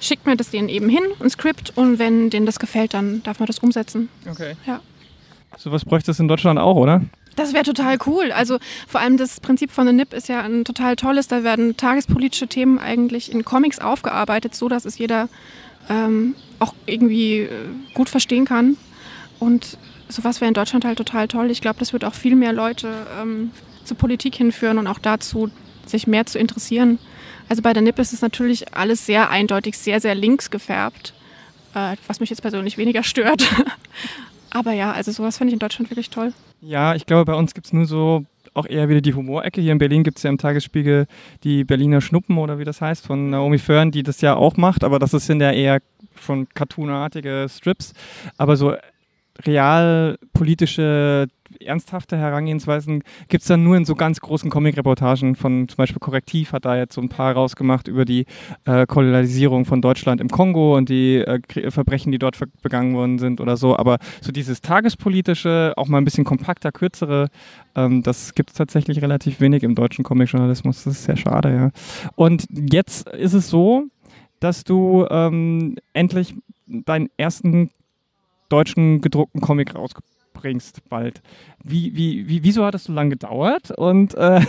schickt 0.00 0.24
mir 0.24 0.36
das 0.36 0.50
denen 0.50 0.68
eben 0.68 0.88
hin, 0.88 1.02
ein 1.18 1.28
Skript, 1.28 1.72
und 1.76 1.98
wenn 1.98 2.30
denen 2.30 2.46
das 2.46 2.60
gefällt, 2.60 2.94
dann 2.94 3.24
darf 3.24 3.40
man 3.40 3.48
das 3.48 3.58
umsetzen. 3.58 4.08
Okay. 4.30 4.54
Ja. 4.64 4.80
Sowas 5.58 5.84
bräuchte 5.84 6.12
es 6.12 6.20
in 6.20 6.28
Deutschland 6.28 6.60
auch, 6.60 6.76
oder? 6.76 7.02
Das 7.36 7.52
wäre 7.52 7.64
total 7.64 7.98
cool. 8.06 8.32
Also 8.32 8.58
vor 8.86 9.00
allem 9.00 9.16
das 9.16 9.40
Prinzip 9.40 9.70
von 9.70 9.86
The 9.86 9.92
Nip 9.92 10.12
ist 10.12 10.28
ja 10.28 10.42
ein 10.42 10.64
total 10.64 10.96
tolles. 10.96 11.28
Da 11.28 11.44
werden 11.44 11.76
tagespolitische 11.76 12.46
Themen 12.46 12.78
eigentlich 12.78 13.32
in 13.32 13.44
Comics 13.44 13.78
aufgearbeitet, 13.78 14.54
so 14.54 14.68
dass 14.68 14.84
es 14.84 14.98
jeder 14.98 15.28
ähm, 15.88 16.34
auch 16.58 16.74
irgendwie 16.86 17.40
äh, 17.40 17.48
gut 17.94 18.08
verstehen 18.08 18.44
kann. 18.44 18.76
Und 19.38 19.78
sowas 20.08 20.40
wäre 20.40 20.48
in 20.48 20.54
Deutschland 20.54 20.84
halt 20.84 20.98
total 20.98 21.26
toll. 21.28 21.50
Ich 21.50 21.60
glaube, 21.60 21.78
das 21.78 21.92
wird 21.92 22.04
auch 22.04 22.14
viel 22.14 22.36
mehr 22.36 22.52
Leute 22.52 23.06
ähm, 23.20 23.50
zur 23.84 23.96
Politik 23.96 24.36
hinführen 24.36 24.78
und 24.78 24.86
auch 24.86 24.98
dazu, 24.98 25.50
sich 25.86 26.06
mehr 26.06 26.26
zu 26.26 26.38
interessieren. 26.38 26.98
Also 27.48 27.62
bei 27.62 27.72
der 27.72 27.82
NIP 27.82 27.98
ist 27.98 28.12
es 28.12 28.22
natürlich 28.22 28.74
alles 28.74 29.04
sehr 29.04 29.30
eindeutig, 29.30 29.76
sehr, 29.76 30.00
sehr 30.00 30.14
links 30.14 30.50
gefärbt, 30.50 31.12
äh, 31.74 31.96
was 32.06 32.20
mich 32.20 32.30
jetzt 32.30 32.42
persönlich 32.42 32.78
weniger 32.78 33.02
stört. 33.02 33.42
Aber 34.54 34.72
ja, 34.72 34.92
also 34.92 35.10
sowas 35.10 35.38
finde 35.38 35.50
ich 35.50 35.54
in 35.54 35.58
Deutschland 35.58 35.90
wirklich 35.90 36.10
toll. 36.10 36.32
Ja, 36.60 36.94
ich 36.94 37.06
glaube, 37.06 37.24
bei 37.24 37.34
uns 37.34 37.54
gibt 37.54 37.66
es 37.66 37.72
nur 37.72 37.86
so 37.86 38.24
auch 38.54 38.66
eher 38.66 38.88
wieder 38.90 39.00
die 39.00 39.14
Humorecke. 39.14 39.62
Hier 39.62 39.72
in 39.72 39.78
Berlin 39.78 40.04
gibt 40.04 40.18
es 40.18 40.24
ja 40.24 40.30
im 40.30 40.36
Tagesspiegel 40.36 41.06
die 41.42 41.64
Berliner 41.64 42.02
Schnuppen 42.02 42.36
oder 42.36 42.58
wie 42.58 42.64
das 42.64 42.82
heißt, 42.82 43.06
von 43.06 43.30
Naomi 43.30 43.58
Fern, 43.58 43.90
die 43.90 44.02
das 44.02 44.20
ja 44.20 44.36
auch 44.36 44.58
macht, 44.58 44.84
aber 44.84 44.98
das 44.98 45.12
sind 45.12 45.40
ja 45.40 45.52
eher 45.52 45.80
schon 46.20 46.46
cartoonartige 46.50 47.46
Strips. 47.48 47.94
Aber 48.36 48.56
so 48.56 48.74
realpolitische 49.46 51.28
ernsthafte 51.66 52.16
Herangehensweisen 52.16 53.02
gibt 53.28 53.42
es 53.42 53.48
dann 53.48 53.64
nur 53.64 53.76
in 53.76 53.84
so 53.84 53.94
ganz 53.94 54.20
großen 54.20 54.50
Comic-Reportagen 54.50 55.36
von 55.36 55.68
zum 55.68 55.76
Beispiel 55.76 55.98
Korrektiv 55.98 56.52
hat 56.52 56.64
da 56.64 56.76
jetzt 56.76 56.94
so 56.94 57.00
ein 57.00 57.08
paar 57.08 57.32
rausgemacht 57.32 57.88
über 57.88 58.04
die 58.04 58.26
äh, 58.64 58.86
Kolonialisierung 58.86 59.64
von 59.64 59.82
Deutschland 59.82 60.20
im 60.20 60.28
Kongo 60.28 60.76
und 60.76 60.88
die 60.88 61.16
äh, 61.18 61.70
Verbrechen, 61.70 62.12
die 62.12 62.18
dort 62.18 62.38
begangen 62.62 62.94
worden 62.94 63.18
sind 63.18 63.40
oder 63.40 63.56
so. 63.56 63.76
Aber 63.76 63.98
so 64.20 64.32
dieses 64.32 64.60
tagespolitische, 64.60 65.72
auch 65.76 65.88
mal 65.88 65.98
ein 65.98 66.04
bisschen 66.04 66.24
kompakter, 66.24 66.72
kürzere, 66.72 67.28
ähm, 67.74 68.02
das 68.02 68.34
gibt 68.34 68.50
es 68.50 68.56
tatsächlich 68.56 69.02
relativ 69.02 69.40
wenig 69.40 69.62
im 69.62 69.74
deutschen 69.74 70.04
Comic-Journalismus. 70.04 70.84
Das 70.84 70.94
ist 70.94 71.04
sehr 71.04 71.16
schade, 71.16 71.54
ja. 71.54 71.70
Und 72.16 72.46
jetzt 72.50 73.08
ist 73.08 73.34
es 73.34 73.48
so, 73.48 73.84
dass 74.40 74.64
du 74.64 75.06
ähm, 75.10 75.76
endlich 75.92 76.34
deinen 76.66 77.08
ersten 77.16 77.70
deutschen 78.48 79.00
gedruckten 79.00 79.40
Comic 79.40 79.74
rausgebracht 79.74 80.12
bringst 80.42 80.88
bald. 80.88 81.22
Wie, 81.62 81.94
wie, 81.94 82.28
wie, 82.28 82.42
wieso 82.42 82.64
hat 82.64 82.74
das 82.74 82.84
so 82.84 82.92
lange 82.92 83.10
gedauert? 83.10 83.70
Und, 83.70 84.14
äh, 84.14 84.44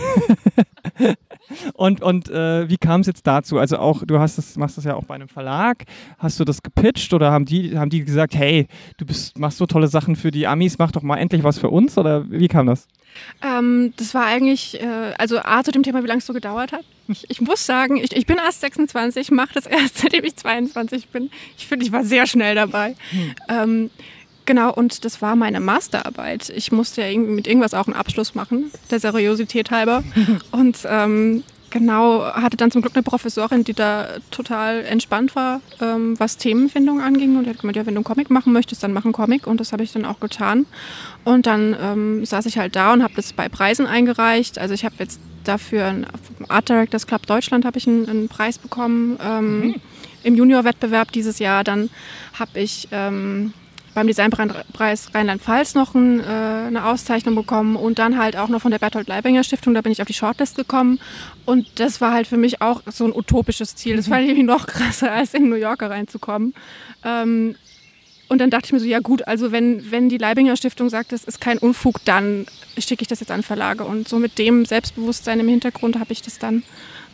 und, 1.74 2.02
und 2.02 2.28
äh, 2.28 2.68
wie 2.68 2.76
kam 2.76 3.02
es 3.02 3.06
jetzt 3.06 3.26
dazu? 3.26 3.58
Also 3.58 3.78
auch, 3.78 4.02
du 4.04 4.18
hast 4.18 4.36
das, 4.36 4.56
machst 4.56 4.76
das 4.76 4.84
ja 4.84 4.96
auch 4.96 5.04
bei 5.04 5.14
einem 5.14 5.28
Verlag. 5.28 5.84
Hast 6.18 6.40
du 6.40 6.44
das 6.44 6.62
gepitcht 6.62 7.14
oder 7.14 7.30
haben 7.30 7.44
die, 7.44 7.78
haben 7.78 7.90
die 7.90 8.04
gesagt, 8.04 8.34
hey, 8.34 8.66
du 8.96 9.06
bist, 9.06 9.38
machst 9.38 9.58
so 9.58 9.66
tolle 9.66 9.86
Sachen 9.86 10.16
für 10.16 10.32
die 10.32 10.48
Amis, 10.48 10.78
mach 10.78 10.90
doch 10.90 11.02
mal 11.02 11.18
endlich 11.18 11.44
was 11.44 11.58
für 11.58 11.70
uns? 11.70 11.96
Oder 11.96 12.28
wie 12.28 12.48
kam 12.48 12.66
das? 12.66 12.88
Ähm, 13.42 13.92
das 13.96 14.12
war 14.14 14.26
eigentlich, 14.26 14.80
äh, 14.82 15.14
also 15.16 15.38
A 15.38 15.62
zu 15.62 15.70
dem 15.70 15.84
Thema, 15.84 16.02
wie 16.02 16.08
lange 16.08 16.18
es 16.18 16.26
so 16.26 16.32
gedauert 16.32 16.72
hat. 16.72 16.84
Ich, 17.06 17.30
ich 17.30 17.40
muss 17.40 17.64
sagen, 17.64 17.98
ich, 17.98 18.16
ich 18.16 18.26
bin 18.26 18.38
erst 18.38 18.62
26, 18.62 19.30
mache 19.30 19.54
das 19.54 19.66
erst 19.66 19.98
seitdem 20.02 20.24
ich 20.24 20.34
22 20.34 21.08
bin. 21.08 21.30
Ich 21.56 21.68
finde, 21.68 21.84
ich 21.84 21.92
war 21.92 22.02
sehr 22.02 22.26
schnell 22.26 22.56
dabei. 22.56 22.96
Hm. 23.10 23.34
Ähm, 23.48 23.90
Genau, 24.46 24.72
und 24.72 25.04
das 25.04 25.22
war 25.22 25.36
meine 25.36 25.60
Masterarbeit. 25.60 26.50
Ich 26.50 26.70
musste 26.70 27.00
ja 27.00 27.08
irgendwie 27.08 27.32
mit 27.32 27.46
irgendwas 27.46 27.72
auch 27.72 27.86
einen 27.86 27.96
Abschluss 27.96 28.34
machen, 28.34 28.70
der 28.90 29.00
Seriosität 29.00 29.70
halber. 29.70 30.04
und 30.50 30.78
ähm, 30.86 31.44
genau, 31.70 32.24
hatte 32.24 32.56
dann 32.56 32.70
zum 32.70 32.82
Glück 32.82 32.94
eine 32.94 33.02
Professorin, 33.02 33.64
die 33.64 33.72
da 33.72 34.08
total 34.30 34.84
entspannt 34.84 35.34
war, 35.34 35.62
ähm, 35.80 36.18
was 36.18 36.36
Themenfindung 36.36 37.00
anging. 37.00 37.36
Und 37.36 37.44
die 37.44 37.50
hat 37.50 37.60
gemeint, 37.60 37.76
ja, 37.76 37.86
wenn 37.86 37.94
du 37.94 38.00
einen 38.00 38.04
Comic 38.04 38.30
machen 38.30 38.52
möchtest, 38.52 38.82
dann 38.82 38.92
mach 38.92 39.04
einen 39.04 39.14
Comic. 39.14 39.46
Und 39.46 39.60
das 39.60 39.72
habe 39.72 39.82
ich 39.82 39.92
dann 39.92 40.04
auch 40.04 40.20
getan. 40.20 40.66
Und 41.24 41.46
dann 41.46 41.74
ähm, 41.80 42.24
saß 42.26 42.44
ich 42.44 42.58
halt 42.58 42.76
da 42.76 42.92
und 42.92 43.02
habe 43.02 43.14
das 43.14 43.32
bei 43.32 43.48
Preisen 43.48 43.86
eingereicht. 43.86 44.58
Also 44.58 44.74
ich 44.74 44.84
habe 44.84 44.96
jetzt 44.98 45.20
dafür 45.44 45.94
vom 46.36 46.50
Art 46.50 46.68
Directors 46.68 47.06
Club 47.06 47.26
Deutschland 47.26 47.64
habe 47.64 47.76
ich 47.78 47.86
einen, 47.86 48.08
einen, 48.08 48.28
Preis 48.28 48.58
bekommen. 48.58 49.18
Ähm, 49.22 49.60
mhm. 49.60 49.74
Im 50.22 50.34
Junior-Wettbewerb 50.36 51.12
dieses 51.12 51.38
Jahr. 51.38 51.64
Dann 51.64 51.90
habe 52.38 52.60
ich 52.60 52.88
ähm, 52.92 53.52
beim 53.94 54.06
Designpreis 54.06 55.14
Rheinland-Pfalz 55.14 55.74
noch 55.74 55.94
ein, 55.94 56.20
äh, 56.20 56.24
eine 56.24 56.84
Auszeichnung 56.86 57.34
bekommen 57.34 57.76
und 57.76 57.98
dann 57.98 58.18
halt 58.18 58.36
auch 58.36 58.48
noch 58.48 58.60
von 58.60 58.70
der 58.70 58.78
Bertolt 58.78 59.08
Leibinger 59.08 59.44
Stiftung. 59.44 59.74
Da 59.74 59.80
bin 59.80 59.92
ich 59.92 60.00
auf 60.00 60.08
die 60.08 60.14
Shortlist 60.14 60.56
gekommen 60.56 60.98
und 61.46 61.66
das 61.76 62.00
war 62.00 62.12
halt 62.12 62.26
für 62.26 62.36
mich 62.36 62.60
auch 62.60 62.82
so 62.86 63.04
ein 63.04 63.12
utopisches 63.12 63.76
Ziel. 63.76 63.96
Das 63.96 64.08
fand 64.08 64.22
ich 64.22 64.30
irgendwie 64.30 64.46
noch 64.46 64.66
krasser, 64.66 65.12
als 65.12 65.34
in 65.34 65.48
New 65.48 65.56
Yorker 65.56 65.90
reinzukommen. 65.90 66.54
Ähm, 67.04 67.54
und 68.28 68.38
dann 68.38 68.50
dachte 68.50 68.66
ich 68.66 68.72
mir 68.72 68.80
so, 68.80 68.86
ja 68.86 69.00
gut, 69.00 69.26
also 69.28 69.52
wenn, 69.52 69.90
wenn 69.90 70.08
die 70.08 70.18
Leibinger 70.18 70.56
Stiftung 70.56 70.88
sagt, 70.88 71.12
das 71.12 71.24
ist 71.24 71.40
kein 71.40 71.58
Unfug, 71.58 72.04
dann 72.04 72.46
schicke 72.78 73.02
ich 73.02 73.08
das 73.08 73.20
jetzt 73.20 73.30
an 73.30 73.42
Verlage. 73.42 73.84
Und 73.84 74.08
so 74.08 74.18
mit 74.18 74.38
dem 74.38 74.64
Selbstbewusstsein 74.64 75.40
im 75.40 75.48
Hintergrund 75.48 75.98
habe 76.00 76.12
ich 76.12 76.22
das 76.22 76.38
dann 76.38 76.62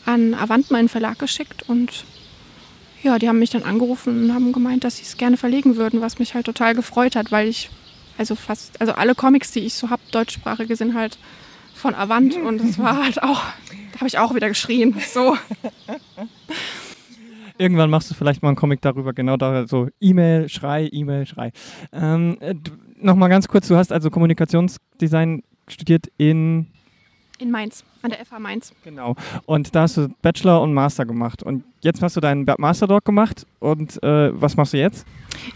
an 0.06 0.34
Avant, 0.34 0.70
meinen 0.70 0.88
Verlag, 0.88 1.18
geschickt 1.18 1.64
und 1.68 2.04
ja, 3.02 3.18
die 3.18 3.28
haben 3.28 3.38
mich 3.38 3.50
dann 3.50 3.62
angerufen 3.62 4.24
und 4.24 4.34
haben 4.34 4.52
gemeint, 4.52 4.84
dass 4.84 4.98
sie 4.98 5.04
es 5.04 5.16
gerne 5.16 5.36
verlegen 5.36 5.76
würden, 5.76 6.00
was 6.00 6.18
mich 6.18 6.34
halt 6.34 6.46
total 6.46 6.74
gefreut 6.74 7.16
hat, 7.16 7.32
weil 7.32 7.48
ich, 7.48 7.70
also 8.18 8.34
fast, 8.34 8.80
also 8.80 8.92
alle 8.92 9.14
Comics, 9.14 9.52
die 9.52 9.60
ich 9.60 9.74
so 9.74 9.90
habe, 9.90 10.02
deutschsprachige, 10.10 10.76
sind 10.76 10.94
halt 10.94 11.18
von 11.74 11.94
Avant 11.94 12.36
und 12.36 12.60
es 12.60 12.78
war 12.78 13.02
halt 13.02 13.22
auch, 13.22 13.42
da 13.92 14.00
habe 14.00 14.08
ich 14.08 14.18
auch 14.18 14.34
wieder 14.34 14.48
geschrien. 14.48 14.94
So. 15.12 15.36
Irgendwann 17.58 17.90
machst 17.90 18.10
du 18.10 18.14
vielleicht 18.14 18.42
mal 18.42 18.48
einen 18.48 18.56
Comic 18.56 18.80
darüber, 18.80 19.12
genau 19.12 19.36
da, 19.36 19.66
so 19.66 19.88
E-Mail, 20.00 20.48
Schrei, 20.48 20.88
E-Mail, 20.90 21.26
Schrei. 21.26 21.52
Ähm, 21.92 22.38
äh, 22.40 22.54
Nochmal 23.02 23.30
ganz 23.30 23.48
kurz, 23.48 23.66
du 23.68 23.76
hast 23.76 23.92
also 23.92 24.10
Kommunikationsdesign 24.10 25.42
studiert 25.68 26.08
in 26.18 26.66
in 27.40 27.50
Mainz, 27.50 27.84
an 28.02 28.10
der 28.10 28.24
FH 28.24 28.38
Mainz. 28.38 28.72
Genau. 28.84 29.16
Und 29.46 29.74
da 29.74 29.82
hast 29.82 29.96
du 29.96 30.08
Bachelor 30.22 30.60
und 30.62 30.74
Master 30.74 31.06
gemacht. 31.06 31.42
Und 31.42 31.64
jetzt 31.80 32.02
hast 32.02 32.16
du 32.16 32.20
deinen 32.20 32.46
Master 32.58 32.86
dort 32.86 33.04
gemacht. 33.04 33.46
Und 33.58 34.02
äh, 34.02 34.40
was 34.40 34.56
machst 34.56 34.72
du 34.72 34.78
jetzt? 34.78 35.06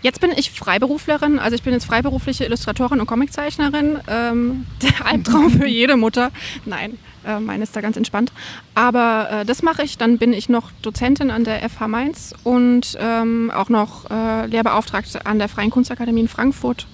Jetzt 0.03 0.21
bin 0.21 0.33
ich 0.37 0.51
Freiberuflerin. 0.51 1.39
Also 1.39 1.55
ich 1.55 1.63
bin 1.63 1.73
jetzt 1.73 1.85
freiberufliche 1.85 2.45
Illustratorin 2.45 3.01
und 3.01 3.07
Comiczeichnerin. 3.07 3.99
Ähm, 4.09 4.67
der 4.83 5.07
Albtraum 5.07 5.51
für 5.51 5.67
jede 5.67 5.97
Mutter. 5.97 6.31
Nein, 6.65 6.99
äh, 7.27 7.41
meine 7.41 7.65
ist 7.65 7.77
da 7.77 7.81
ganz 7.81 7.97
entspannt. 7.97 8.33
Aber 8.75 9.29
äh, 9.31 9.45
das 9.45 9.63
mache 9.63 9.83
ich. 9.83 9.99
Dann 9.99 10.19
bin 10.19 10.33
ich 10.33 10.49
noch 10.49 10.71
Dozentin 10.83 11.31
an 11.31 11.45
der 11.45 11.69
FH 11.69 11.89
Mainz 11.89 12.35
und 12.45 12.97
ähm, 12.99 13.51
auch 13.55 13.69
noch 13.69 14.11
äh, 14.11 14.47
Lehrbeauftragte 14.47 15.27
an 15.27 15.39
der 15.39 15.49
Freien 15.49 15.71
Kunstakademie 15.71 16.21
in 16.21 16.29
Frankfurt. 16.29 16.87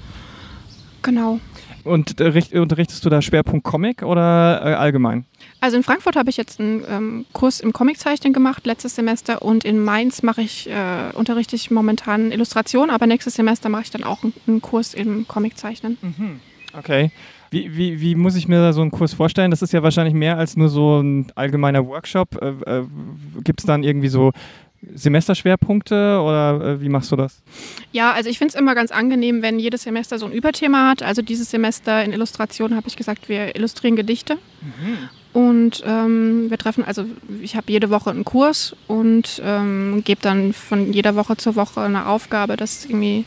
Genau. 1.03 1.41
Und 1.85 2.21
äh, 2.21 2.59
unterrichtest 2.59 3.05
du 3.05 3.11
da 3.11 3.23
Schwerpunkt 3.23 3.65
Comic 3.65 4.03
oder 4.03 4.61
äh, 4.65 4.75
allgemein? 4.75 5.25
Also 5.61 5.77
in 5.77 5.83
Frankfurt 5.83 6.17
habe 6.17 6.31
ich 6.31 6.37
jetzt 6.37 6.61
einen 6.61 6.85
ähm, 6.89 7.27
Kurs 7.33 7.61
im 7.61 7.73
Comiczeichnen 7.73 8.33
gemacht 8.33 8.67
letztes 8.67 8.95
Semester 8.95 9.43
und 9.43 9.65
in 9.65 9.83
Mainz 9.83 10.23
mache 10.23 10.43
ich 10.43 10.69
äh, 10.69 11.15
unterrichte 11.15 11.57
ich 11.57 11.71
momentan 11.71 12.33
Illustration, 12.33 12.91
aber 12.91 13.07
nächstes 13.07 13.35
Semester 13.35 13.69
mache 13.69 13.83
ich 13.83 13.91
dann 13.91 14.05
auch 14.05 14.23
einen, 14.23 14.33
einen 14.47 14.61
Kurs 14.61 14.95
im 14.95 15.27
Comiczeichnen. 15.27 15.99
Mhm. 16.01 16.41
Okay. 16.77 17.11
Wie, 17.51 17.77
wie, 17.77 18.01
wie 18.01 18.15
muss 18.15 18.37
ich 18.37 18.47
mir 18.47 18.61
da 18.61 18.73
so 18.73 18.81
einen 18.81 18.93
Kurs 18.93 19.13
vorstellen? 19.13 19.51
Das 19.51 19.61
ist 19.61 19.73
ja 19.73 19.83
wahrscheinlich 19.83 20.15
mehr 20.15 20.39
als 20.39 20.57
nur 20.57 20.69
so 20.69 21.01
ein 21.01 21.33
allgemeiner 21.35 21.85
Workshop. 21.87 22.41
Äh, 22.41 22.79
äh 22.79 22.85
Gibt 23.43 23.61
es 23.61 23.67
dann 23.67 23.83
irgendwie 23.83 24.09
so 24.09 24.33
Semesterschwerpunkte 24.83 26.21
oder 26.21 26.61
äh, 26.61 26.81
wie 26.81 26.89
machst 26.89 27.13
du 27.13 27.17
das? 27.17 27.43
Ja, 27.93 28.13
also 28.13 28.31
ich 28.31 28.39
finde 28.39 28.55
es 28.55 28.61
immer 28.61 28.75
ganz 28.75 28.91
angenehm, 28.91 29.43
wenn 29.43 29.59
jedes 29.59 29.83
Semester 29.83 30.19
so 30.19 30.27
ein 30.27 30.33
Überthema 30.33 30.89
hat. 30.89 31.03
Also 31.03 31.23
dieses 31.23 31.51
Semester 31.51 32.03
in 32.03 32.13
Illustration 32.13 32.75
habe 32.75 32.89
ich 32.89 32.97
gesagt, 32.97 33.29
wir 33.29 33.55
illustrieren 33.57 33.97
Gedichte. 33.97 34.37
Mhm. 34.63 35.09
Und 35.33 35.85
ähm, 35.87 36.51
wir 36.51 36.59
treffen, 36.59 36.85
also 36.85 37.05
ich 37.41 37.55
habe 37.55 37.71
jede 37.71 37.91
Woche 37.91 38.11
einen 38.11 38.25
Kurs 38.25 38.75
und 38.89 39.41
ähm, 39.45 40.03
gebe 40.05 40.21
dann 40.21 40.53
von 40.53 40.93
jeder 40.93 41.15
Woche 41.15 41.37
zur 41.37 41.55
Woche 41.55 41.83
eine 41.83 42.07
Aufgabe, 42.07 42.57
dass 42.57 42.85
irgendwie 42.85 43.25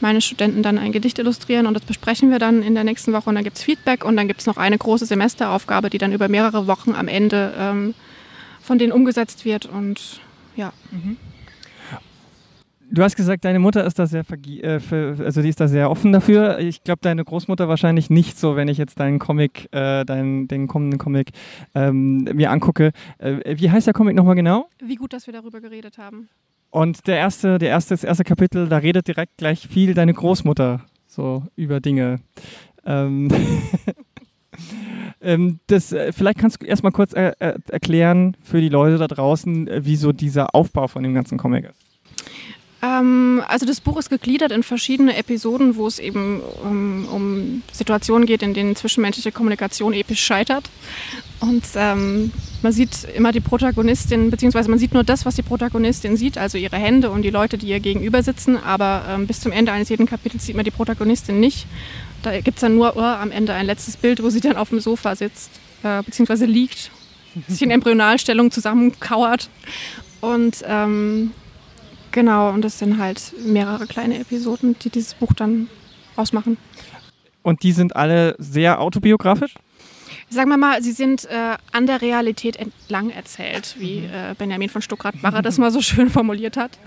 meine 0.00 0.20
Studenten 0.20 0.62
dann 0.62 0.78
ein 0.78 0.92
Gedicht 0.92 1.18
illustrieren 1.18 1.66
und 1.66 1.74
das 1.74 1.84
besprechen 1.84 2.30
wir 2.30 2.38
dann 2.38 2.62
in 2.62 2.74
der 2.74 2.84
nächsten 2.84 3.12
Woche 3.12 3.28
und 3.28 3.36
dann 3.36 3.44
gibt 3.44 3.56
es 3.56 3.62
Feedback 3.62 4.04
und 4.04 4.16
dann 4.16 4.28
gibt 4.28 4.40
es 4.40 4.46
noch 4.46 4.56
eine 4.56 4.76
große 4.76 5.06
Semesteraufgabe, 5.06 5.88
die 5.88 5.98
dann 5.98 6.12
über 6.12 6.28
mehrere 6.28 6.66
Wochen 6.66 6.94
am 6.94 7.08
Ende 7.08 7.54
ähm, 7.58 7.94
von 8.60 8.78
denen 8.78 8.92
umgesetzt 8.92 9.44
wird 9.44 9.66
und 9.66 10.20
ja. 10.60 10.72
Mhm. 10.90 11.16
Du 12.92 13.04
hast 13.04 13.14
gesagt, 13.14 13.44
deine 13.44 13.60
Mutter 13.60 13.84
ist 13.84 14.00
da 14.00 14.06
sehr, 14.06 14.24
äh, 14.28 14.80
für, 14.80 15.16
also 15.24 15.42
die 15.42 15.48
ist 15.48 15.60
da 15.60 15.68
sehr 15.68 15.90
offen 15.90 16.10
dafür. 16.12 16.58
Ich 16.58 16.82
glaube, 16.82 16.98
deine 17.02 17.24
Großmutter 17.24 17.68
wahrscheinlich 17.68 18.10
nicht 18.10 18.36
so, 18.36 18.56
wenn 18.56 18.66
ich 18.66 18.78
jetzt 18.78 18.98
deinen 18.98 19.20
Comic, 19.20 19.68
äh, 19.72 20.04
deinen, 20.04 20.48
den 20.48 20.66
kommenden 20.66 20.98
Comic 20.98 21.30
ähm, 21.76 22.24
mir 22.34 22.50
angucke. 22.50 22.90
Äh, 23.18 23.56
wie 23.58 23.70
heißt 23.70 23.86
der 23.86 23.94
Comic 23.94 24.16
nochmal 24.16 24.34
genau? 24.34 24.68
Wie 24.84 24.96
gut, 24.96 25.12
dass 25.12 25.26
wir 25.26 25.32
darüber 25.32 25.60
geredet 25.60 25.98
haben. 25.98 26.28
Und 26.70 27.06
der 27.06 27.16
erste, 27.16 27.58
der 27.58 27.68
erste, 27.68 27.94
das 27.94 28.02
erste 28.02 28.24
Kapitel, 28.24 28.68
da 28.68 28.78
redet 28.78 29.06
direkt 29.06 29.36
gleich 29.36 29.68
viel 29.68 29.94
deine 29.94 30.12
Großmutter 30.12 30.84
so 31.06 31.44
über 31.54 31.80
Dinge. 31.80 32.20
Ähm 32.84 33.28
Ähm, 35.22 35.60
das, 35.66 35.92
äh, 35.92 36.12
vielleicht 36.12 36.38
kannst 36.38 36.62
du 36.62 36.66
erstmal 36.66 36.92
kurz 36.92 37.12
äh, 37.12 37.32
äh, 37.38 37.58
erklären 37.68 38.36
für 38.42 38.60
die 38.60 38.70
Leute 38.70 38.96
da 38.96 39.06
draußen, 39.06 39.68
äh, 39.68 39.84
wie 39.84 39.96
so 39.96 40.12
dieser 40.12 40.54
Aufbau 40.54 40.88
von 40.88 41.02
dem 41.02 41.14
ganzen 41.14 41.36
Comic 41.36 41.66
ist. 41.66 41.90
Ähm, 42.82 43.42
also 43.46 43.66
das 43.66 43.80
Buch 43.80 43.98
ist 43.98 44.08
gegliedert 44.08 44.52
in 44.52 44.62
verschiedene 44.62 45.16
Episoden, 45.16 45.76
wo 45.76 45.86
es 45.86 45.98
eben 45.98 46.40
um, 46.64 47.06
um 47.12 47.62
Situationen 47.72 48.26
geht, 48.26 48.42
in 48.42 48.54
denen 48.54 48.76
zwischenmenschliche 48.76 49.32
Kommunikation 49.32 49.92
episch 49.92 50.24
scheitert. 50.24 50.70
Und 51.40 51.64
ähm, 51.74 52.32
man 52.60 52.72
sieht 52.72 53.04
immer 53.16 53.32
die 53.32 53.40
Protagonistin, 53.40 54.30
beziehungsweise 54.30 54.68
man 54.68 54.78
sieht 54.78 54.92
nur 54.92 55.04
das, 55.04 55.24
was 55.24 55.36
die 55.36 55.42
Protagonistin 55.42 56.16
sieht, 56.18 56.36
also 56.36 56.58
ihre 56.58 56.76
Hände 56.76 57.10
und 57.10 57.22
die 57.22 57.30
Leute, 57.30 57.56
die 57.56 57.68
ihr 57.68 57.80
gegenüber 57.80 58.22
sitzen. 58.22 58.58
Aber 58.58 59.04
ähm, 59.08 59.26
bis 59.26 59.40
zum 59.40 59.50
Ende 59.50 59.72
eines 59.72 59.88
jeden 59.88 60.06
Kapitels 60.06 60.44
sieht 60.44 60.54
man 60.54 60.66
die 60.66 60.70
Protagonistin 60.70 61.40
nicht. 61.40 61.66
Da 62.22 62.38
gibt 62.40 62.58
es 62.58 62.60
dann 62.60 62.76
nur 62.76 62.94
oh, 62.96 63.00
am 63.00 63.30
Ende 63.30 63.54
ein 63.54 63.64
letztes 63.64 63.96
Bild, 63.96 64.22
wo 64.22 64.28
sie 64.28 64.40
dann 64.40 64.56
auf 64.56 64.68
dem 64.68 64.80
Sofa 64.80 65.16
sitzt, 65.16 65.50
äh, 65.82 66.02
beziehungsweise 66.02 66.44
liegt, 66.44 66.90
sich 67.48 67.62
in 67.62 67.70
Embryonalstellung 67.70 68.50
zusammenkauert. 68.50 69.48
Und 70.20 70.62
ähm, 70.66 71.30
genau, 72.12 72.50
und 72.50 72.62
das 72.62 72.78
sind 72.78 72.98
halt 72.98 73.32
mehrere 73.42 73.86
kleine 73.86 74.18
Episoden, 74.18 74.76
die 74.84 74.90
dieses 74.90 75.14
Buch 75.14 75.32
dann 75.32 75.68
ausmachen. 76.16 76.58
Und 77.42 77.62
die 77.62 77.72
sind 77.72 77.96
alle 77.96 78.36
sehr 78.38 78.82
autobiografisch? 78.82 79.54
Sagen 80.32 80.48
wir 80.48 80.56
mal, 80.56 80.80
sie 80.80 80.92
sind 80.92 81.24
äh, 81.24 81.56
an 81.72 81.86
der 81.88 82.00
Realität 82.00 82.54
entlang 82.54 83.10
erzählt, 83.10 83.74
wie 83.80 84.02
mhm. 84.02 84.06
äh, 84.06 84.34
Benjamin 84.38 84.68
von 84.68 84.80
Stuckrad-Barre 84.80 85.42
das 85.42 85.58
mal 85.58 85.72
so 85.72 85.80
schön 85.80 86.08
formuliert 86.08 86.56
hat. 86.56 86.78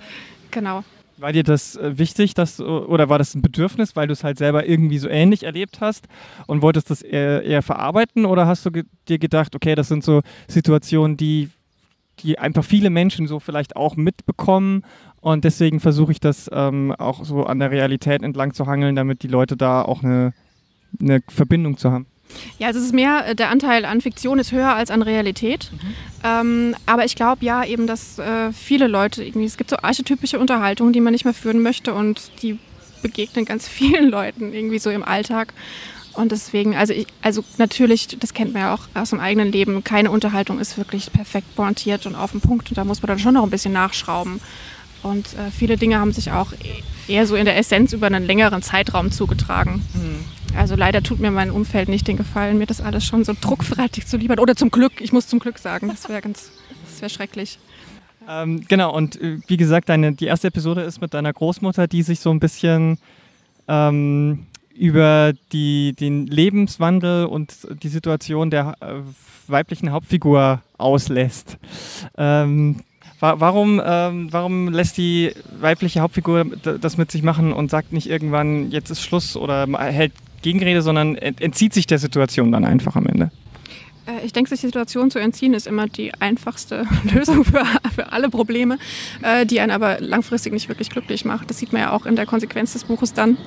Genau. 0.52 0.86
War 1.18 1.34
dir 1.34 1.44
das 1.44 1.76
äh, 1.76 1.98
wichtig, 1.98 2.36
dass, 2.36 2.62
oder 2.62 3.10
war 3.10 3.18
das 3.18 3.36
ein 3.36 3.42
Bedürfnis, 3.42 3.98
weil 3.98 4.08
du 4.08 4.14
es 4.14 4.24
halt 4.24 4.38
selber 4.38 4.66
irgendwie 4.66 4.98
so 4.98 5.10
ähnlich 5.10 5.44
erlebt 5.44 5.82
hast 5.82 6.08
und 6.48 6.62
wolltest 6.62 6.90
das 6.90 7.02
eher, 7.02 7.44
eher 7.44 7.62
verarbeiten? 7.62 8.26
Oder 8.26 8.48
hast 8.48 8.66
du 8.66 8.72
ge 8.72 8.86
dir 9.10 9.20
gedacht, 9.20 9.56
okay, 9.56 9.76
das 9.76 9.90
sind 9.90 10.06
so 10.06 10.22
Situationen, 10.48 11.18
die, 11.18 11.50
die 12.20 12.40
einfach 12.40 12.64
viele 12.64 12.90
Menschen 12.90 13.28
so 13.28 13.42
vielleicht 13.42 13.76
auch 13.76 13.98
mitbekommen 13.98 14.84
und 15.20 15.44
deswegen 15.44 15.82
versuche 15.82 16.14
ich 16.14 16.22
das 16.22 16.50
ähm, 16.54 16.94
auch 16.98 17.26
so 17.26 17.46
an 17.46 17.60
der 17.60 17.72
Realität 17.72 18.24
entlang 18.24 18.54
zu 18.54 18.68
hangeln, 18.68 18.96
damit 18.96 19.22
die 19.22 19.28
Leute 19.28 19.58
da 19.58 19.82
auch 19.82 20.02
eine, 20.02 20.34
eine 21.00 21.22
Verbindung 21.28 21.78
zu 21.78 21.92
haben? 21.92 22.08
Ja, 22.60 22.68
also 22.68 22.80
es 22.80 22.86
ist 22.88 22.94
mehr, 22.94 23.28
äh, 23.28 23.36
der 23.36 23.50
Anteil 23.50 23.86
an 23.86 24.02
Fiktion 24.02 24.40
ist 24.40 24.52
höher 24.52 24.76
als 24.76 24.92
an 24.92 25.02
Realität. 25.02 25.72
Mhm. 25.72 25.78
Ähm, 26.24 26.76
aber 26.86 27.06
ich 27.06 27.16
glaube 27.16 27.46
ja 27.46 27.64
eben, 27.64 27.88
dass 27.88 28.20
äh, 28.20 28.52
viele 28.54 28.88
Leute 28.88 29.24
irgendwie, 29.24 29.46
es 29.46 29.58
gibt 29.58 29.70
so 29.70 29.78
archetypische 29.78 30.40
Unterhaltungen, 30.40 30.94
die 30.94 31.02
man 31.02 31.14
nicht 31.14 31.26
mehr 31.26 31.34
führen 31.34 31.62
möchte 31.62 31.94
und 31.94 32.32
die 32.42 32.60
begegnen 33.02 33.46
ganz 33.46 33.68
vielen 33.70 34.10
Leuten 34.10 34.54
irgendwie 34.54 34.80
so 34.80 34.90
im 34.90 35.04
Alltag. 35.04 35.54
Und 36.14 36.32
deswegen, 36.32 36.76
also, 36.76 36.94
ich, 36.94 37.08
also 37.24 37.44
natürlich, 37.58 38.08
das 38.20 38.36
kennt 38.36 38.54
man 38.54 38.62
ja 38.62 38.74
auch 38.76 38.88
aus 38.94 39.10
dem 39.10 39.20
eigenen 39.20 39.52
Leben, 39.52 39.84
keine 39.84 40.12
Unterhaltung 40.12 40.60
ist 40.60 40.78
wirklich 40.78 41.12
perfekt 41.12 41.56
pointiert 41.56 42.06
und 42.06 42.16
auf 42.16 42.32
den 42.32 42.42
Punkt 42.42 42.70
und 42.70 42.78
da 42.78 42.86
muss 42.86 43.02
man 43.02 43.08
dann 43.08 43.20
schon 43.20 43.34
noch 43.34 43.44
ein 43.44 43.50
bisschen 43.50 43.74
nachschrauben. 43.74 44.40
Und 45.04 45.28
äh, 45.34 45.52
viele 45.52 45.78
Dinge 45.78 46.00
haben 46.00 46.14
sich 46.14 46.32
auch 46.32 46.54
eher 47.08 47.28
so 47.28 47.36
in 47.36 47.46
der 47.46 47.58
Essenz 47.58 47.94
über 47.94 48.08
einen 48.08 48.26
längeren 48.26 48.62
Zeitraum 48.62 49.12
zugetragen. 49.12 49.84
Mhm. 49.94 50.58
Also 50.58 50.76
leider 50.76 51.02
tut 51.04 51.20
mir 51.20 51.32
mein 51.32 51.52
Umfeld 51.52 51.90
nicht 51.90 52.08
den 52.08 52.18
Gefallen, 52.18 52.58
mir 52.58 52.68
das 52.68 52.80
alles 52.80 53.06
schon 53.06 53.24
so 53.24 53.34
druckfertig 53.40 54.08
zu 54.08 54.18
liefern. 54.18 54.40
Oder 54.40 54.56
zum 54.56 54.70
Glück, 54.72 55.02
ich 55.02 55.12
muss 55.12 55.28
zum 55.28 55.40
Glück 55.40 55.60
sagen, 55.60 55.90
das 55.90 56.08
wäre 56.10 56.22
ganz, 56.22 56.52
das 56.90 57.02
wäre 57.02 57.10
schrecklich. 57.10 57.60
Ähm, 58.30 58.64
genau, 58.68 58.94
und 58.96 59.20
äh, 59.20 59.40
wie 59.48 59.58
gesagt, 59.58 59.90
deine, 59.90 60.14
die 60.14 60.26
erste 60.26 60.48
Episode 60.48 60.82
ist 60.82 61.02
mit 61.02 61.14
deiner 61.14 61.34
Großmutter, 61.34 61.88
die 61.88 62.04
sich 62.04 62.20
so 62.20 62.30
ein 62.30 62.40
bisschen 62.40 62.98
ähm, 63.68 64.46
über 64.74 65.34
die, 65.52 65.94
den 65.94 66.28
Lebenswandel 66.28 67.26
und 67.26 67.54
die 67.84 67.90
Situation 67.90 68.50
der 68.50 68.76
äh, 68.80 69.02
weiblichen 69.48 69.92
Hauptfigur 69.92 70.62
auslässt. 70.78 71.58
Ähm, 72.18 72.80
warum, 73.24 73.82
ähm, 73.84 74.28
warum 74.32 74.68
lässt 74.70 74.98
die 74.98 75.32
weibliche 75.60 76.02
Hauptfigur 76.02 76.46
das 76.46 76.98
mit 76.98 77.12
sich 77.12 77.24
machen 77.24 77.54
und 77.54 77.72
sagt 77.72 77.94
nicht 77.94 78.10
irgendwann, 78.10 78.72
jetzt 78.72 78.90
ist 78.90 79.02
Schluss 79.02 79.38
oder 79.38 79.68
hält 79.80 80.14
Gegenrede, 80.42 80.82
sondern 80.82 81.16
entzieht 81.16 81.74
sich 81.74 81.88
der 81.88 82.00
Situation 82.00 82.52
dann 82.52 82.66
einfach 82.66 82.96
am 82.96 83.08
Ende. 83.08 83.32
Äh, 84.06 84.26
ich 84.26 84.34
denke, 84.34 84.50
sich 84.50 84.62
die 84.62 84.68
Situation 84.68 85.12
zu 85.12 85.20
entziehen 85.20 85.54
ist 85.54 85.68
immer 85.68 85.88
die 85.88 86.14
einfachste 86.16 86.86
Lösung 87.14 87.44
für, 87.44 87.66
für 87.96 88.12
alle 88.12 88.30
Probleme, 88.30 88.78
äh, 89.22 89.46
die 89.46 89.60
einen 89.60 89.72
aber 89.72 90.00
langfristig 90.00 90.54
nicht 90.54 90.70
wirklich 90.70 90.90
glücklich 90.90 91.26
macht. 91.26 91.50
Das 91.50 91.60
sieht 91.60 91.74
man 91.74 91.82
ja 91.82 91.92
auch 91.92 92.06
in 92.06 92.16
der 92.16 92.26
Konsequenz 92.26 92.74
des 92.74 92.84
Buches 92.84 93.14
dann. 93.14 93.38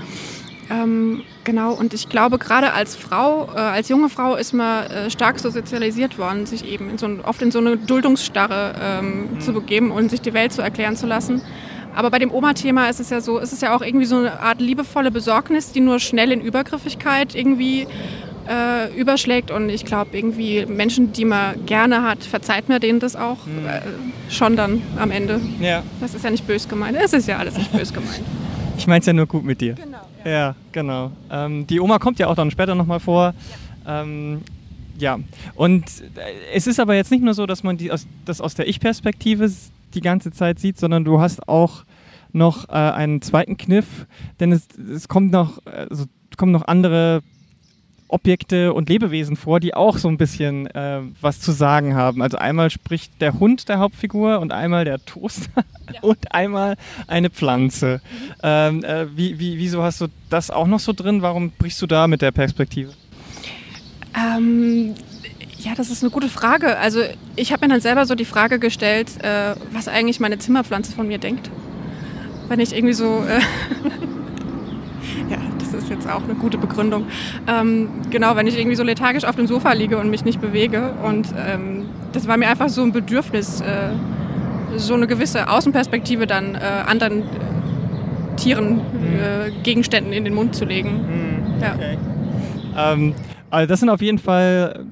Ähm, 0.70 1.22
genau, 1.44 1.72
und 1.74 1.94
ich 1.94 2.08
glaube, 2.08 2.38
gerade 2.38 2.72
als 2.72 2.96
Frau, 2.96 3.48
äh, 3.54 3.58
als 3.58 3.88
junge 3.88 4.08
Frau 4.08 4.34
ist 4.34 4.52
man 4.52 4.84
äh, 4.86 5.10
stark 5.10 5.38
so 5.38 5.50
sozialisiert 5.50 6.18
worden, 6.18 6.46
sich 6.46 6.66
eben 6.66 6.90
in 6.90 6.98
so, 6.98 7.08
oft 7.24 7.40
in 7.42 7.50
so 7.50 7.58
eine 7.60 7.76
Duldungsstarre 7.76 8.74
ähm, 8.80 9.34
mhm. 9.34 9.40
zu 9.40 9.52
begeben 9.52 9.90
und 9.90 10.10
sich 10.10 10.20
die 10.20 10.34
Welt 10.34 10.52
zu 10.52 10.62
erklären 10.62 10.96
zu 10.96 11.06
lassen. 11.06 11.40
Aber 11.94 12.10
bei 12.10 12.18
dem 12.18 12.30
Oma-Thema 12.30 12.88
ist 12.88 13.00
es 13.00 13.10
ja 13.10 13.20
so, 13.20 13.38
ist 13.38 13.52
es 13.52 13.60
ja 13.62 13.74
auch 13.74 13.80
irgendwie 13.80 14.06
so 14.06 14.16
eine 14.16 14.40
Art 14.40 14.60
liebevolle 14.60 15.10
Besorgnis, 15.10 15.72
die 15.72 15.80
nur 15.80 15.98
schnell 15.98 16.30
in 16.30 16.40
Übergriffigkeit 16.42 17.34
irgendwie 17.34 17.86
äh, 18.48 18.94
überschlägt. 18.94 19.50
Und 19.50 19.70
ich 19.70 19.84
glaube, 19.84 20.16
irgendwie 20.16 20.66
Menschen, 20.66 21.12
die 21.12 21.24
man 21.24 21.64
gerne 21.64 22.02
hat, 22.02 22.22
verzeiht 22.22 22.68
mir 22.68 22.80
denen 22.80 23.00
das 23.00 23.16
auch 23.16 23.46
Mhm. 23.46 23.66
äh, 23.66 23.80
schon 24.30 24.56
dann 24.56 24.82
am 24.98 25.10
Ende. 25.10 25.40
Ja. 25.60 25.82
Das 26.00 26.14
ist 26.14 26.24
ja 26.24 26.30
nicht 26.30 26.46
bös 26.46 26.68
gemeint. 26.68 26.98
Es 27.00 27.12
ist 27.12 27.28
ja 27.28 27.38
alles 27.38 27.56
nicht 27.56 27.72
bös 27.72 27.92
gemeint. 27.92 28.22
Ich 28.78 28.86
meine 28.86 29.00
es 29.00 29.06
ja 29.06 29.12
nur 29.12 29.26
gut 29.26 29.44
mit 29.44 29.60
dir. 29.60 29.72
Genau. 29.74 30.05
Ja, 30.26 30.56
genau. 30.72 31.12
Ähm, 31.30 31.68
die 31.68 31.78
Oma 31.78 32.00
kommt 32.00 32.18
ja 32.18 32.26
auch 32.26 32.34
dann 32.34 32.50
später 32.50 32.74
nochmal 32.74 32.98
vor. 32.98 33.32
Ja. 33.86 34.02
Ähm, 34.02 34.42
ja, 34.98 35.18
und 35.54 35.84
äh, 36.16 36.54
es 36.54 36.66
ist 36.66 36.80
aber 36.80 36.96
jetzt 36.96 37.12
nicht 37.12 37.22
nur 37.22 37.34
so, 37.34 37.46
dass 37.46 37.62
man 37.62 37.76
die 37.76 37.92
aus, 37.92 38.08
das 38.24 38.40
aus 38.40 38.54
der 38.54 38.66
Ich-Perspektive 38.66 39.48
die 39.94 40.00
ganze 40.00 40.32
Zeit 40.32 40.58
sieht, 40.58 40.78
sondern 40.78 41.04
du 41.04 41.20
hast 41.20 41.48
auch 41.48 41.84
noch 42.32 42.68
äh, 42.68 42.72
einen 42.72 43.22
zweiten 43.22 43.56
Kniff, 43.56 44.06
denn 44.40 44.50
es, 44.50 44.66
es 44.76 45.06
kommt 45.06 45.30
noch, 45.30 45.64
also, 45.64 46.06
kommen 46.36 46.52
noch 46.52 46.66
andere 46.66 47.22
Objekte 48.08 48.72
und 48.72 48.88
Lebewesen 48.88 49.36
vor, 49.36 49.60
die 49.60 49.74
auch 49.74 49.98
so 49.98 50.08
ein 50.08 50.16
bisschen 50.16 50.66
äh, 50.68 51.00
was 51.20 51.40
zu 51.40 51.52
sagen 51.52 51.94
haben. 51.94 52.22
Also 52.22 52.38
einmal 52.38 52.70
spricht 52.70 53.20
der 53.20 53.38
Hund 53.38 53.68
der 53.68 53.78
Hauptfigur 53.78 54.40
und 54.40 54.52
einmal 54.52 54.84
der 54.84 55.04
Toaster 55.04 55.64
und 56.02 56.32
einmal 56.32 56.76
eine 57.06 57.30
Pflanze. 57.30 58.00
Ähm, 58.42 58.84
äh, 58.84 59.06
wie, 59.16 59.38
wie, 59.38 59.58
wieso 59.58 59.82
hast 59.82 60.00
du 60.00 60.06
das 60.30 60.50
auch 60.50 60.66
noch 60.66 60.80
so 60.80 60.92
drin? 60.92 61.22
Warum 61.22 61.50
brichst 61.50 61.80
du 61.82 61.86
da 61.86 62.06
mit 62.06 62.22
der 62.22 62.30
Perspektive? 62.30 62.92
Ähm, 64.16 64.94
ja, 65.58 65.74
das 65.74 65.90
ist 65.90 66.02
eine 66.02 66.10
gute 66.10 66.28
Frage. 66.28 66.78
Also 66.78 67.00
ich 67.34 67.52
habe 67.52 67.66
mir 67.66 67.72
dann 67.72 67.80
selber 67.80 68.06
so 68.06 68.14
die 68.14 68.24
Frage 68.24 68.58
gestellt, 68.58 69.22
äh, 69.22 69.54
was 69.72 69.88
eigentlich 69.88 70.20
meine 70.20 70.38
Zimmerpflanze 70.38 70.92
von 70.92 71.08
mir 71.08 71.18
denkt. 71.18 71.50
Wenn 72.48 72.60
ich 72.60 72.74
irgendwie 72.74 72.94
so... 72.94 73.24
Äh 73.24 73.40
ja, 75.30 75.38
das 75.58 75.74
ist 75.74 75.85
jetzt 75.96 76.10
auch 76.10 76.22
eine 76.22 76.34
gute 76.34 76.58
Begründung. 76.58 77.06
Ähm, 77.46 77.88
genau, 78.10 78.36
wenn 78.36 78.46
ich 78.46 78.58
irgendwie 78.58 78.76
so 78.76 78.82
lethargisch 78.82 79.24
auf 79.24 79.36
dem 79.36 79.46
Sofa 79.46 79.72
liege 79.72 79.98
und 79.98 80.10
mich 80.10 80.24
nicht 80.24 80.40
bewege. 80.40 80.92
Und 81.02 81.28
ähm, 81.36 81.86
das 82.12 82.28
war 82.28 82.36
mir 82.36 82.48
einfach 82.48 82.68
so 82.68 82.82
ein 82.82 82.92
Bedürfnis, 82.92 83.60
äh, 83.60 83.90
so 84.76 84.94
eine 84.94 85.06
gewisse 85.06 85.48
Außenperspektive 85.48 86.26
dann 86.26 86.54
äh, 86.54 86.58
anderen 86.86 87.22
äh, 87.22 87.24
Tieren, 88.36 88.80
äh, 88.80 89.50
Gegenständen 89.62 90.12
in 90.12 90.24
den 90.24 90.34
Mund 90.34 90.54
zu 90.54 90.64
legen. 90.64 91.00
Ja. 91.60 91.74
Okay. 91.74 91.98
Ähm, 92.76 93.14
also 93.50 93.68
das 93.68 93.80
sind 93.80 93.88
auf 93.88 94.02
jeden 94.02 94.18
Fall 94.18 94.84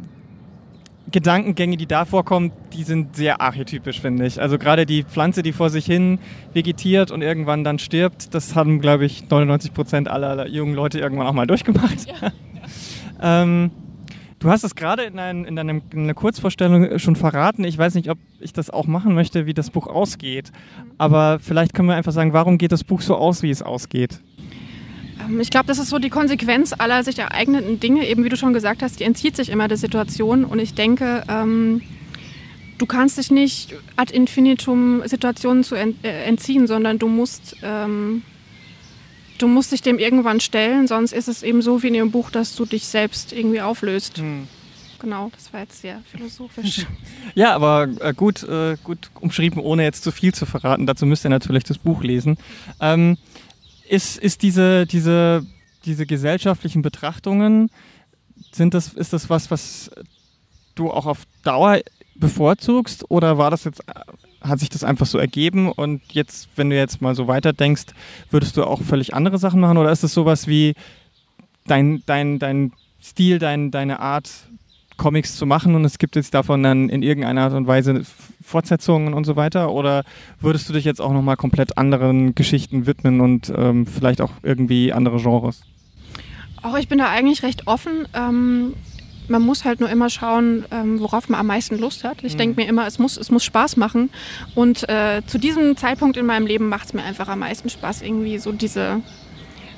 Gedankengänge, 1.14 1.76
die 1.76 1.86
da 1.86 2.06
vorkommen, 2.06 2.50
die 2.72 2.82
sind 2.82 3.14
sehr 3.14 3.40
archetypisch, 3.40 4.00
finde 4.00 4.26
ich. 4.26 4.42
Also 4.42 4.58
gerade 4.58 4.84
die 4.84 5.04
Pflanze, 5.04 5.44
die 5.44 5.52
vor 5.52 5.70
sich 5.70 5.86
hin 5.86 6.18
vegetiert 6.54 7.12
und 7.12 7.22
irgendwann 7.22 7.62
dann 7.62 7.78
stirbt, 7.78 8.34
das 8.34 8.56
haben, 8.56 8.80
glaube 8.80 9.04
ich, 9.04 9.30
99 9.30 9.72
Prozent 9.72 10.08
aller 10.08 10.48
jungen 10.48 10.74
Leute 10.74 10.98
irgendwann 10.98 11.28
auch 11.28 11.32
mal 11.32 11.46
durchgemacht. 11.46 12.08
ähm, 13.22 13.70
du 14.40 14.50
hast 14.50 14.64
es 14.64 14.74
gerade 14.74 15.04
in, 15.04 15.20
ein, 15.20 15.44
in, 15.44 15.54
deinem, 15.54 15.82
in 15.92 16.00
einer 16.00 16.14
Kurzvorstellung 16.14 16.98
schon 16.98 17.14
verraten. 17.14 17.62
Ich 17.62 17.78
weiß 17.78 17.94
nicht, 17.94 18.10
ob 18.10 18.18
ich 18.40 18.52
das 18.52 18.70
auch 18.70 18.88
machen 18.88 19.14
möchte, 19.14 19.46
wie 19.46 19.54
das 19.54 19.70
Buch 19.70 19.86
ausgeht. 19.86 20.50
Aber 20.98 21.38
vielleicht 21.38 21.74
können 21.74 21.86
wir 21.86 21.94
einfach 21.94 22.10
sagen, 22.10 22.32
warum 22.32 22.58
geht 22.58 22.72
das 22.72 22.82
Buch 22.82 23.02
so 23.02 23.14
aus, 23.14 23.44
wie 23.44 23.50
es 23.50 23.62
ausgeht? 23.62 24.20
Ähm, 25.28 25.40
Ich 25.40 25.50
glaube, 25.50 25.66
das 25.66 25.78
ist 25.78 25.88
so 25.90 25.98
die 25.98 26.10
Konsequenz 26.10 26.72
aller 26.76 27.02
sich 27.04 27.18
ereignenden 27.18 27.80
Dinge. 27.80 28.06
Eben 28.06 28.24
wie 28.24 28.28
du 28.28 28.36
schon 28.36 28.52
gesagt 28.52 28.82
hast, 28.82 29.00
die 29.00 29.04
entzieht 29.04 29.36
sich 29.36 29.48
immer 29.48 29.68
der 29.68 29.78
Situation. 29.78 30.44
Und 30.44 30.58
ich 30.58 30.74
denke, 30.74 31.24
ähm, 31.28 31.82
du 32.78 32.86
kannst 32.86 33.18
dich 33.18 33.30
nicht 33.30 33.74
ad 33.96 34.12
infinitum 34.12 35.02
Situationen 35.06 35.64
zu 35.64 35.74
äh, 35.74 35.92
entziehen, 36.02 36.66
sondern 36.66 36.98
du 36.98 37.08
musst, 37.08 37.56
ähm, 37.62 38.22
du 39.38 39.48
musst 39.48 39.72
dich 39.72 39.82
dem 39.82 39.98
irgendwann 39.98 40.40
stellen. 40.40 40.86
Sonst 40.86 41.12
ist 41.12 41.28
es 41.28 41.42
eben 41.42 41.62
so 41.62 41.82
wie 41.82 41.88
in 41.88 41.94
dem 41.94 42.10
Buch, 42.10 42.30
dass 42.30 42.56
du 42.56 42.64
dich 42.64 42.86
selbst 42.86 43.32
irgendwie 43.32 43.60
auflöst. 43.60 44.20
Genau, 45.00 45.30
das 45.34 45.52
war 45.52 45.60
jetzt 45.60 45.82
sehr 45.82 46.00
philosophisch. 46.10 46.86
Ja, 47.34 47.54
aber 47.54 47.88
äh, 48.00 48.14
gut, 48.14 48.42
äh, 48.44 48.76
gut 48.84 49.10
umschrieben, 49.20 49.60
ohne 49.60 49.82
jetzt 49.82 50.04
zu 50.04 50.12
viel 50.12 50.32
zu 50.32 50.46
verraten. 50.46 50.86
Dazu 50.86 51.04
müsst 51.04 51.24
ihr 51.24 51.30
natürlich 51.30 51.64
das 51.64 51.78
Buch 51.78 52.02
lesen. 52.02 52.36
Ähm, 52.80 53.18
ist, 53.94 54.18
ist 54.18 54.42
diese, 54.42 54.86
diese, 54.86 55.46
diese 55.84 56.06
gesellschaftlichen 56.06 56.82
Betrachtungen, 56.82 57.70
sind 58.52 58.74
das, 58.74 58.92
ist 58.92 59.12
das 59.12 59.30
was, 59.30 59.50
was 59.50 59.90
du 60.74 60.90
auch 60.90 61.06
auf 61.06 61.22
Dauer 61.44 61.80
bevorzugst? 62.16 63.10
Oder 63.10 63.38
war 63.38 63.50
das 63.50 63.64
jetzt, 63.64 63.82
hat 64.40 64.58
sich 64.58 64.68
das 64.68 64.84
einfach 64.84 65.06
so 65.06 65.18
ergeben 65.18 65.70
und 65.70 66.02
jetzt, 66.12 66.48
wenn 66.56 66.70
du 66.70 66.76
jetzt 66.76 67.00
mal 67.00 67.14
so 67.14 67.28
weiterdenkst, 67.28 67.86
würdest 68.30 68.56
du 68.56 68.64
auch 68.64 68.82
völlig 68.82 69.14
andere 69.14 69.38
Sachen 69.38 69.60
machen? 69.60 69.78
Oder 69.78 69.92
ist 69.92 70.02
das 70.02 70.12
sowas 70.12 70.46
wie 70.46 70.74
dein, 71.66 72.02
dein, 72.06 72.38
dein 72.38 72.72
Stil, 73.00 73.38
dein, 73.38 73.70
deine 73.70 74.00
Art, 74.00 74.30
Comics 74.96 75.36
zu 75.36 75.44
machen 75.44 75.74
und 75.74 75.84
es 75.84 75.98
gibt 75.98 76.14
jetzt 76.14 76.34
davon 76.34 76.62
dann 76.62 76.88
in 76.88 77.02
irgendeiner 77.02 77.42
Art 77.42 77.54
und 77.54 77.66
Weise 77.66 78.04
Fortsetzungen 78.44 79.14
und 79.14 79.24
so 79.24 79.36
weiter? 79.36 79.72
Oder 79.72 80.04
würdest 80.40 80.68
du 80.68 80.72
dich 80.72 80.84
jetzt 80.84 81.00
auch 81.00 81.12
nochmal 81.12 81.36
komplett 81.36 81.78
anderen 81.78 82.34
Geschichten 82.34 82.86
widmen 82.86 83.20
und 83.20 83.52
ähm, 83.56 83.86
vielleicht 83.86 84.20
auch 84.20 84.32
irgendwie 84.42 84.92
andere 84.92 85.16
Genres? 85.16 85.62
Auch 86.62 86.76
ich 86.76 86.88
bin 86.88 86.98
da 86.98 87.08
eigentlich 87.08 87.42
recht 87.42 87.66
offen. 87.66 88.06
Ähm, 88.14 88.74
man 89.28 89.42
muss 89.42 89.64
halt 89.64 89.80
nur 89.80 89.88
immer 89.88 90.10
schauen, 90.10 90.64
ähm, 90.70 91.00
worauf 91.00 91.28
man 91.28 91.40
am 91.40 91.46
meisten 91.46 91.78
Lust 91.78 92.04
hat. 92.04 92.22
Ich 92.22 92.36
denke 92.36 92.60
mir 92.60 92.68
immer, 92.68 92.86
es 92.86 92.98
muss, 92.98 93.16
es 93.16 93.30
muss 93.30 93.44
Spaß 93.44 93.76
machen. 93.78 94.10
Und 94.54 94.88
äh, 94.88 95.22
zu 95.26 95.38
diesem 95.38 95.76
Zeitpunkt 95.76 96.16
in 96.16 96.26
meinem 96.26 96.46
Leben 96.46 96.68
macht 96.68 96.86
es 96.86 96.92
mir 96.92 97.02
einfach 97.02 97.28
am 97.28 97.38
meisten 97.38 97.70
Spaß, 97.70 98.02
irgendwie 98.02 98.38
so 98.38 98.52
diese 98.52 99.00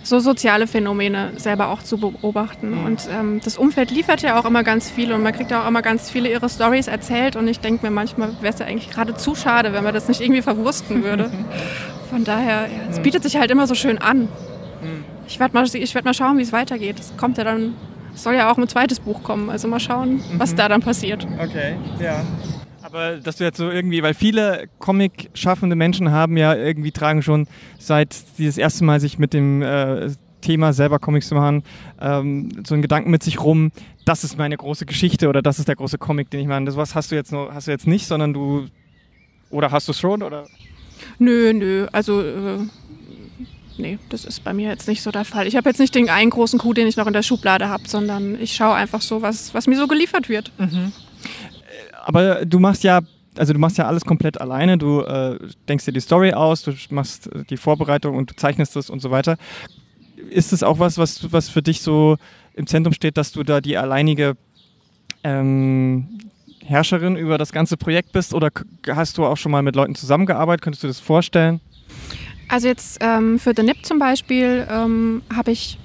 so 0.06 0.20
soziale 0.20 0.66
Phänomene 0.66 1.32
selber 1.36 1.68
auch 1.68 1.82
zu 1.82 1.98
beobachten. 1.98 2.84
Und 2.84 3.08
ähm, 3.10 3.40
das 3.42 3.58
Umfeld 3.58 3.90
liefert 3.90 4.22
ja 4.22 4.38
auch 4.38 4.44
immer 4.44 4.62
ganz 4.62 4.88
viel 4.88 5.12
und 5.12 5.22
man 5.22 5.32
kriegt 5.32 5.52
auch 5.52 5.66
immer 5.66 5.82
ganz 5.82 6.10
viele 6.10 6.30
ihre 6.30 6.48
Stories 6.48 6.86
erzählt. 6.86 7.34
Und 7.34 7.48
ich 7.48 7.58
denke 7.58 7.84
mir 7.84 7.90
manchmal, 7.90 8.30
wäre 8.40 8.52
es 8.52 8.60
ja 8.60 8.66
eigentlich 8.66 8.90
gerade 8.90 9.14
zu 9.14 9.34
schade, 9.34 9.72
wenn 9.72 9.82
man 9.82 9.92
das 9.92 10.06
nicht 10.08 10.20
irgendwie 10.20 10.42
verwursten 10.42 11.02
würde. 11.02 11.30
Von 12.10 12.22
daher, 12.22 12.68
ja, 12.68 12.90
es 12.90 13.00
bietet 13.00 13.24
sich 13.24 13.36
halt 13.36 13.50
immer 13.50 13.66
so 13.66 13.74
schön 13.74 13.98
an. 13.98 14.28
Ich 15.26 15.40
werde 15.40 15.54
mal, 15.54 15.66
ich 15.74 15.94
werd 15.94 16.04
mal 16.04 16.14
schauen, 16.14 16.38
wie 16.38 16.42
es 16.42 16.52
weitergeht. 16.52 17.00
Es 17.00 17.16
kommt 17.16 17.36
ja 17.36 17.44
dann, 17.44 17.74
es 18.14 18.22
soll 18.22 18.34
ja 18.34 18.50
auch 18.50 18.58
ein 18.58 18.68
zweites 18.68 19.00
Buch 19.00 19.24
kommen. 19.24 19.50
Also 19.50 19.66
mal 19.66 19.80
schauen, 19.80 20.22
was 20.38 20.54
da 20.54 20.68
dann 20.68 20.82
passiert. 20.82 21.26
Okay, 21.38 21.74
ja. 21.98 22.20
Aber 22.96 23.18
dass 23.18 23.37
du 23.37 23.44
jetzt 23.44 23.59
so 23.59 23.70
irgendwie, 23.70 24.02
weil 24.02 24.14
viele 24.14 24.70
Comic-schaffende 24.78 25.76
Menschen 25.76 26.12
haben 26.12 26.38
ja 26.38 26.54
irgendwie 26.54 26.92
tragen 26.92 27.20
schon 27.20 27.46
seit 27.78 28.14
sie 28.14 28.46
das 28.46 28.56
erste 28.56 28.85
Mal 28.85 29.00
sich 29.00 29.18
mit 29.18 29.35
dem 29.35 29.61
äh, 29.61 30.09
Thema 30.40 30.72
selber 30.72 30.98
Comics 30.98 31.28
zu 31.28 31.35
machen, 31.35 31.62
ähm, 32.00 32.48
so 32.66 32.72
einen 32.72 32.80
Gedanken 32.80 33.11
mit 33.11 33.22
sich 33.22 33.38
rum, 33.42 33.70
das 34.06 34.24
ist 34.24 34.38
meine 34.38 34.56
große 34.56 34.87
Geschichte 34.87 35.28
oder 35.28 35.42
das 35.42 35.59
ist 35.59 35.68
der 35.68 35.76
große 35.76 35.98
Comic, 35.98 36.30
den 36.30 36.40
ich 36.40 36.46
meine. 36.46 36.64
Das 36.64 36.76
was 36.76 36.94
hast 36.94 37.11
du 37.11 37.16
jetzt 37.16 37.32
noch, 37.32 37.52
hast 37.52 37.66
du 37.66 37.70
jetzt 37.70 37.87
nicht, 37.87 38.06
sondern 38.06 38.32
du 38.32 38.64
oder 39.50 39.72
hast 39.72 39.88
du 39.88 39.92
es 39.92 40.00
schon 40.00 40.22
oder? 40.22 40.46
Nö, 41.18 41.52
nö, 41.52 41.88
also 41.92 42.22
äh, 42.22 42.61
nee, 43.76 43.98
das 44.09 44.24
ist 44.24 44.42
bei 44.42 44.54
mir 44.54 44.70
jetzt 44.70 44.88
nicht 44.88 45.02
so 45.02 45.11
der 45.11 45.26
Fall. 45.26 45.46
Ich 45.46 45.56
habe 45.56 45.68
jetzt 45.68 45.80
nicht 45.80 45.94
den 45.94 46.09
einen 46.09 46.30
großen 46.30 46.59
Coup, 46.59 46.74
den 46.74 46.87
ich 46.87 46.96
noch 46.96 47.06
in 47.06 47.12
der 47.12 47.22
Schublade 47.22 47.68
habe, 47.68 47.87
sondern 47.87 48.40
ich 48.40 48.56
schaue 48.56 48.74
einfach 48.74 49.02
so, 49.02 49.20
was, 49.20 49.52
was 49.52 49.66
mir 49.66 49.76
so 49.76 49.87
geliefert 49.87 50.30
wird. 50.30 50.50
Aber 52.04 52.44
du 52.44 52.59
machst 52.59 52.85
ja, 52.85 53.00
also 53.37 53.52
du 53.52 53.59
machst 53.59 53.78
ja 53.78 53.87
alles 53.87 54.04
komplett 54.04 54.40
alleine. 54.40 54.78
Du 54.78 55.00
äh, 55.00 55.38
denkst 55.68 55.85
dir 55.85 55.92
die 55.92 56.00
Story 56.00 56.32
aus, 56.32 56.62
du 56.62 56.72
machst 56.90 57.32
äh, 57.32 57.44
die 57.44 57.56
Vorbereitung 57.56 58.16
und 58.16 58.30
du 58.30 58.37
zeichnest 58.37 58.76
das 58.76 58.90
und 58.90 59.00
so 59.00 59.11
weiter. 59.11 59.37
Ist 60.30 60.52
es 60.52 60.62
auch 60.62 60.78
was, 60.78 60.98
was, 60.98 61.32
was 61.32 61.48
für 61.48 61.62
dich 61.62 61.82
so 61.82 62.16
im 62.54 62.66
Zentrum 62.66 62.92
steht, 62.94 63.16
dass 63.16 63.32
du 63.32 63.42
da 63.42 63.61
die 63.61 63.76
alleinige 63.76 64.37
ähm, 65.24 66.20
Herrscherin 66.64 67.16
über 67.16 67.38
das 67.38 67.52
ganze 67.52 67.76
Projekt 67.76 68.12
bist? 68.12 68.35
Oder 68.35 68.50
hast 68.88 69.18
du 69.18 69.24
auch 69.26 69.37
schon 69.37 69.52
mal 69.52 69.62
mit 69.62 69.76
Leuten 69.76 69.94
zusammengearbeitet? 69.94 70.62
Könntest 70.62 70.82
du 70.82 70.88
das 70.88 71.00
vorstellen? 71.00 71.61
Also 72.48 72.68
jetzt 72.68 72.98
ähm, 73.00 73.38
für 73.38 73.52
The 73.56 73.62
Nip 73.62 73.85
zum 73.85 73.98
Beispiel 73.98 74.66
ähm, 74.70 75.22
habe 75.35 75.50
ich 75.50 75.78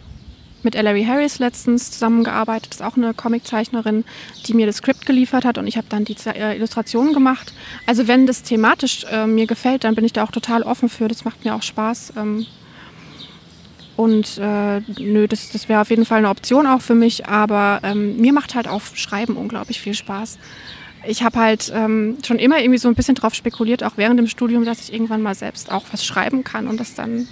mit 0.63 0.75
Ellery 0.75 1.03
Harris 1.03 1.39
letztens 1.39 1.91
zusammengearbeitet. 1.91 2.73
Ist 2.73 2.83
auch 2.83 2.97
eine 2.97 3.13
Comiczeichnerin, 3.13 4.03
die 4.45 4.53
mir 4.53 4.65
das 4.65 4.77
Skript 4.77 5.05
geliefert 5.05 5.45
hat 5.45 5.57
und 5.57 5.67
ich 5.67 5.77
habe 5.77 5.87
dann 5.89 6.05
die 6.05 6.15
äh, 6.25 6.55
Illustrationen 6.55 7.13
gemacht. 7.13 7.53
Also 7.85 8.07
wenn 8.07 8.27
das 8.27 8.43
thematisch 8.43 9.05
äh, 9.11 9.27
mir 9.27 9.47
gefällt, 9.47 9.83
dann 9.83 9.95
bin 9.95 10.05
ich 10.05 10.13
da 10.13 10.23
auch 10.23 10.31
total 10.31 10.63
offen 10.63 10.89
für. 10.89 11.07
Das 11.07 11.25
macht 11.25 11.45
mir 11.45 11.55
auch 11.55 11.63
Spaß. 11.63 12.13
Ähm, 12.17 12.45
und 13.97 14.37
äh, 14.39 14.81
nö, 14.99 15.27
das, 15.27 15.51
das 15.51 15.69
wäre 15.69 15.81
auf 15.81 15.89
jeden 15.89 16.05
Fall 16.05 16.19
eine 16.19 16.29
Option 16.29 16.65
auch 16.65 16.81
für 16.81 16.95
mich. 16.95 17.27
Aber 17.27 17.81
ähm, 17.83 18.17
mir 18.17 18.33
macht 18.33 18.55
halt 18.55 18.67
auch 18.67 18.81
Schreiben 18.95 19.37
unglaublich 19.37 19.79
viel 19.79 19.93
Spaß. 19.93 20.39
Ich 21.05 21.23
habe 21.23 21.39
halt 21.39 21.71
ähm, 21.75 22.17
schon 22.25 22.37
immer 22.37 22.59
irgendwie 22.59 22.77
so 22.77 22.87
ein 22.87 22.95
bisschen 22.95 23.15
drauf 23.15 23.33
spekuliert, 23.33 23.83
auch 23.83 23.93
während 23.97 24.19
dem 24.19 24.27
Studium, 24.27 24.65
dass 24.65 24.81
ich 24.81 24.93
irgendwann 24.93 25.21
mal 25.21 25.35
selbst 25.35 25.71
auch 25.71 25.85
was 25.91 26.05
schreiben 26.05 26.43
kann 26.43 26.67
und 26.67 26.79
das 26.79 26.93
dann 26.93 27.27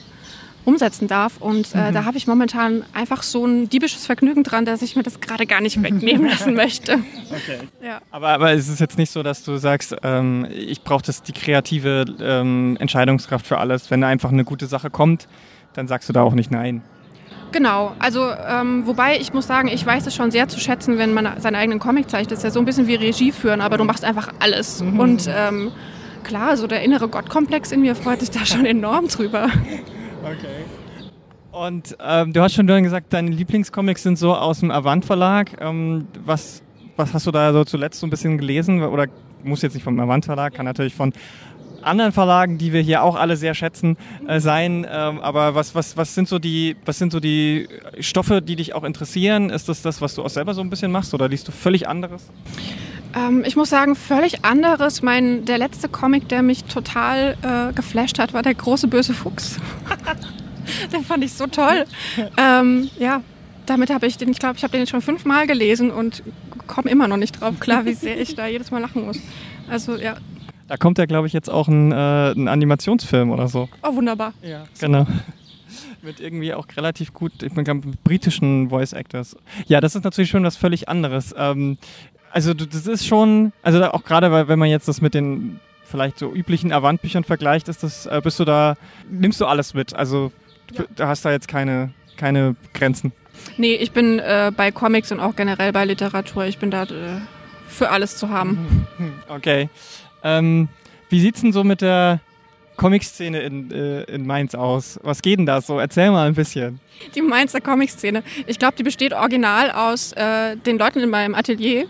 umsetzen 0.66 1.08
darf. 1.08 1.38
Und 1.40 1.74
äh, 1.74 1.92
da 1.92 2.06
habe 2.06 2.18
ich 2.18 2.28
momentan 2.28 2.84
einfach 2.94 3.24
so 3.24 3.46
ein 3.46 3.70
diebisches 3.70 4.06
Vergnügen 4.06 4.44
dran, 4.44 4.66
dass 4.66 4.82
ich 4.82 4.96
mir 4.96 5.04
das 5.04 5.20
gerade 5.20 5.46
gar 5.46 5.62
nicht 5.62 5.82
wegnehmen 5.82 6.28
lassen 6.30 6.54
möchte. 6.54 7.00
Okay. 7.30 7.60
Ja. 7.84 8.02
Aber, 8.12 8.30
aber 8.30 8.52
es 8.52 8.68
ist 8.68 8.80
jetzt 8.80 8.98
nicht 8.98 9.12
so, 9.12 9.24
dass 9.24 9.44
du 9.44 9.58
sagst, 9.58 9.96
ähm, 10.04 10.48
ich 10.52 10.84
brauche 10.84 11.04
das 11.04 11.24
die 11.24 11.34
kreative 11.34 12.06
ähm, 12.22 12.78
Entscheidungskraft 12.80 13.48
für 13.48 13.58
alles. 13.58 13.90
Wenn 13.90 14.04
einfach 14.04 14.32
eine 14.32 14.44
gute 14.44 14.68
Sache 14.68 14.90
kommt, 14.90 15.28
dann 15.74 15.88
sagst 15.88 16.10
du 16.10 16.14
da 16.14 16.22
auch 16.22 16.34
nicht 16.34 16.52
nein. 16.52 16.82
Genau, 17.52 17.94
also 17.98 18.30
ähm, 18.48 18.86
wobei 18.86 19.18
ich 19.18 19.34
muss 19.34 19.48
sagen, 19.48 19.70
ich 19.70 19.84
weiß 19.84 20.06
es 20.06 20.16
schon 20.16 20.30
sehr 20.30 20.48
zu 20.48 20.60
schätzen, 20.60 21.00
wenn 21.00 21.14
man 21.14 21.42
seinen 21.42 21.56
eigenen 21.56 21.80
Comic 21.80 22.10
zeichnet. 22.10 22.32
Das 22.32 22.40
ist 22.40 22.44
ja 22.44 22.52
so 22.52 22.60
ein 22.60 22.66
bisschen 22.66 22.88
wie 22.88 22.96
Regie 22.96 23.32
führen, 23.32 23.62
aber 23.62 23.78
du 23.78 23.86
machst 23.86 24.04
einfach 24.04 24.32
alles. 24.40 24.84
Mhm. 24.84 25.00
Und 25.00 25.30
ähm, 25.34 25.72
klar, 26.24 26.58
so 26.58 26.68
der 26.68 26.84
innere 26.84 27.08
Gottkomplex 27.08 27.72
in 27.72 27.82
mir 27.82 27.96
freut 27.96 28.20
sich 28.20 28.30
da 28.30 28.46
schon 28.46 28.66
enorm 28.66 29.08
drüber. 29.08 29.50
Okay. 30.38 30.66
Und 31.52 31.98
ähm, 32.00 32.32
du 32.34 32.42
hast 32.42 32.54
schon 32.54 32.68
gesagt, 32.68 33.12
deine 33.12 33.32
Lieblingscomics 33.32 34.04
sind 34.04 34.18
so 34.18 34.36
aus 34.36 34.60
dem 34.60 34.70
Avant 34.70 35.04
Verlag. 35.04 35.58
Ähm, 35.60 36.08
was, 36.24 36.62
was 36.96 37.14
hast 37.14 37.26
du 37.26 37.32
da 37.32 37.52
so 37.52 37.64
zuletzt 37.64 38.00
so 38.00 38.08
ein 38.08 38.10
bisschen 38.10 38.38
gelesen? 38.38 38.84
Oder 38.84 39.08
muss 39.44 39.62
jetzt 39.62 39.74
nicht 39.74 39.84
vom 39.84 40.00
Avant 40.00 40.26
Verlag, 40.26 40.54
kann 40.54 40.66
natürlich 40.66 40.94
von 40.94 41.14
anderen 41.82 42.12
Verlagen, 42.12 42.58
die 42.58 42.74
wir 42.74 42.82
hier 42.82 43.04
auch 43.04 43.16
alle 43.16 43.38
sehr 43.38 43.56
schätzen, 43.56 43.98
äh, 44.28 44.40
sein. 44.40 44.86
Ähm, 44.90 45.20
aber 45.20 45.56
was, 45.56 45.74
was, 45.76 45.98
was, 45.98 46.14
sind 46.14 46.28
so 46.28 46.38
die, 46.38 46.76
was 46.86 47.00
sind 47.00 47.12
so 47.12 47.20
die 47.20 47.68
Stoffe, 48.00 48.42
die 48.42 48.56
dich 48.56 48.76
auch 48.76 48.84
interessieren? 48.84 49.50
Ist 49.50 49.70
das 49.70 49.82
das, 49.82 50.02
was 50.02 50.16
du 50.16 50.24
auch 50.24 50.30
selber 50.30 50.54
so 50.54 50.62
ein 50.62 50.70
bisschen 50.70 50.92
machst 50.92 51.14
oder 51.14 51.28
liest 51.28 51.48
du 51.48 51.52
völlig 51.52 51.88
anderes? 51.88 52.30
Ähm, 53.16 53.44
ich 53.46 53.56
muss 53.56 53.70
sagen, 53.70 53.96
völlig 53.96 54.46
anderes. 54.46 55.02
Mein, 55.02 55.46
der 55.46 55.58
letzte 55.58 55.90
Comic, 55.90 56.30
der 56.30 56.42
mich 56.42 56.66
total 56.66 57.38
äh, 57.42 57.74
geflasht 57.74 58.20
hat, 58.20 58.34
war 58.34 58.42
der 58.42 58.54
große 58.54 58.88
böse 58.88 59.14
Fuchs. 59.14 59.58
den 60.94 61.04
fand 61.04 61.24
ich 61.24 61.34
so 61.34 61.48
toll. 61.48 61.86
Ähm, 62.38 62.90
ja, 63.00 63.22
damit 63.66 63.90
habe 63.90 64.08
ich 64.08 64.18
den, 64.18 64.30
ich 64.30 64.40
glaube, 64.40 64.58
ich 64.58 64.64
habe 64.64 64.72
den 64.72 64.82
jetzt 64.82 64.90
schon 64.90 65.02
fünfmal 65.02 65.48
gelesen 65.48 65.92
und 65.92 66.24
komme 66.68 66.90
immer 66.90 67.08
noch 67.08 67.18
nicht 67.18 67.40
drauf 67.40 67.60
klar, 67.60 67.86
wie 67.86 67.94
sehr 67.94 68.20
ich 68.20 68.36
da 68.36 68.48
jedes 68.48 68.72
Mal 68.72 68.80
lachen 68.80 69.06
muss. 69.06 69.20
Also 69.70 69.96
ja, 69.98 70.18
da 70.70 70.78
kommt 70.78 71.00
ja, 71.00 71.06
glaube 71.06 71.26
ich, 71.26 71.34
jetzt 71.34 71.50
auch 71.50 71.68
ein, 71.68 71.92
äh, 71.92 72.32
ein, 72.32 72.48
Animationsfilm 72.48 73.32
oder 73.32 73.48
so. 73.48 73.68
Oh, 73.82 73.96
wunderbar. 73.96 74.34
Ja, 74.44 74.66
genau. 74.80 75.08
Mit 76.04 76.20
irgendwie 76.20 76.54
auch 76.54 76.68
relativ 76.78 77.12
gut, 77.12 77.44
ich 77.44 77.54
meine, 77.56 77.82
britischen 78.04 78.70
Voice 78.70 78.94
Actors. 78.94 79.36
Ja, 79.66 79.82
das 79.82 79.96
ist 79.96 80.04
natürlich 80.04 80.30
schon 80.30 80.44
was 80.44 80.56
völlig 80.56 80.88
anderes. 80.88 81.34
Ähm, 81.36 81.78
also 82.32 82.54
das 82.54 82.88
ist 82.88 83.06
schon, 83.06 83.54
also 83.62 83.84
auch 83.86 84.04
gerade, 84.04 84.32
weil 84.32 84.48
wenn 84.48 84.60
man 84.60 84.70
jetzt 84.70 84.88
das 84.88 85.02
mit 85.02 85.14
den 85.14 85.60
vielleicht 85.84 86.20
so 86.20 86.32
üblichen 86.32 86.72
Avant-Büchern 86.72 87.24
vergleicht, 87.24 87.68
ist 87.68 87.84
das, 87.84 88.06
äh, 88.06 88.22
bist 88.24 88.40
du 88.40 88.46
da, 88.46 88.76
nimmst 89.10 89.42
du 89.42 89.46
alles 89.46 89.74
mit. 89.74 89.94
Also 89.96 90.32
ja. 90.74 90.84
du 90.96 91.08
hast 91.08 91.26
da 91.26 91.32
jetzt 91.32 91.48
keine, 91.48 91.92
keine 92.18 92.56
Grenzen. 92.74 93.12
Nee, 93.58 93.76
ich 93.76 93.92
bin 93.92 94.20
äh, 94.20 94.52
bei 94.56 94.72
Comics 94.72 95.12
und 95.12 95.20
auch 95.20 95.36
generell 95.36 95.72
bei 95.72 95.86
Literatur, 95.86 96.46
ich 96.46 96.60
bin 96.60 96.72
da 96.72 96.84
äh, 96.84 97.22
für 97.68 97.90
alles 97.90 98.18
zu 98.18 98.30
haben. 98.30 98.88
Okay. 99.30 99.70
Ähm, 100.24 100.68
wie 101.10 101.22
sieht's 101.22 101.42
denn 101.42 101.54
so 101.54 101.64
mit 101.64 101.82
der 101.82 102.20
Comic-Szene 102.80 103.42
in, 103.42 103.72
äh, 103.72 104.04
in 104.04 104.26
Mainz 104.26 104.56
aus? 104.56 105.00
Was 105.04 105.22
geht 105.22 105.38
denn 105.38 105.46
da 105.46 105.62
so? 105.62 105.80
Erzähl 105.80 106.10
mal 106.12 106.28
ein 106.28 106.34
bisschen. 106.34 106.80
Die 107.14 107.22
Mainzer 107.22 107.62
Comic-Szene. 107.62 108.24
Ich 108.48 108.58
glaube, 108.58 108.76
die 108.78 108.84
besteht 108.84 109.14
original 109.14 109.70
aus 109.72 110.14
äh, 110.14 110.56
den 110.56 110.80
Leuten 110.80 111.00
in 111.00 111.10
meinem 111.10 111.36
Atelier. 111.36 111.86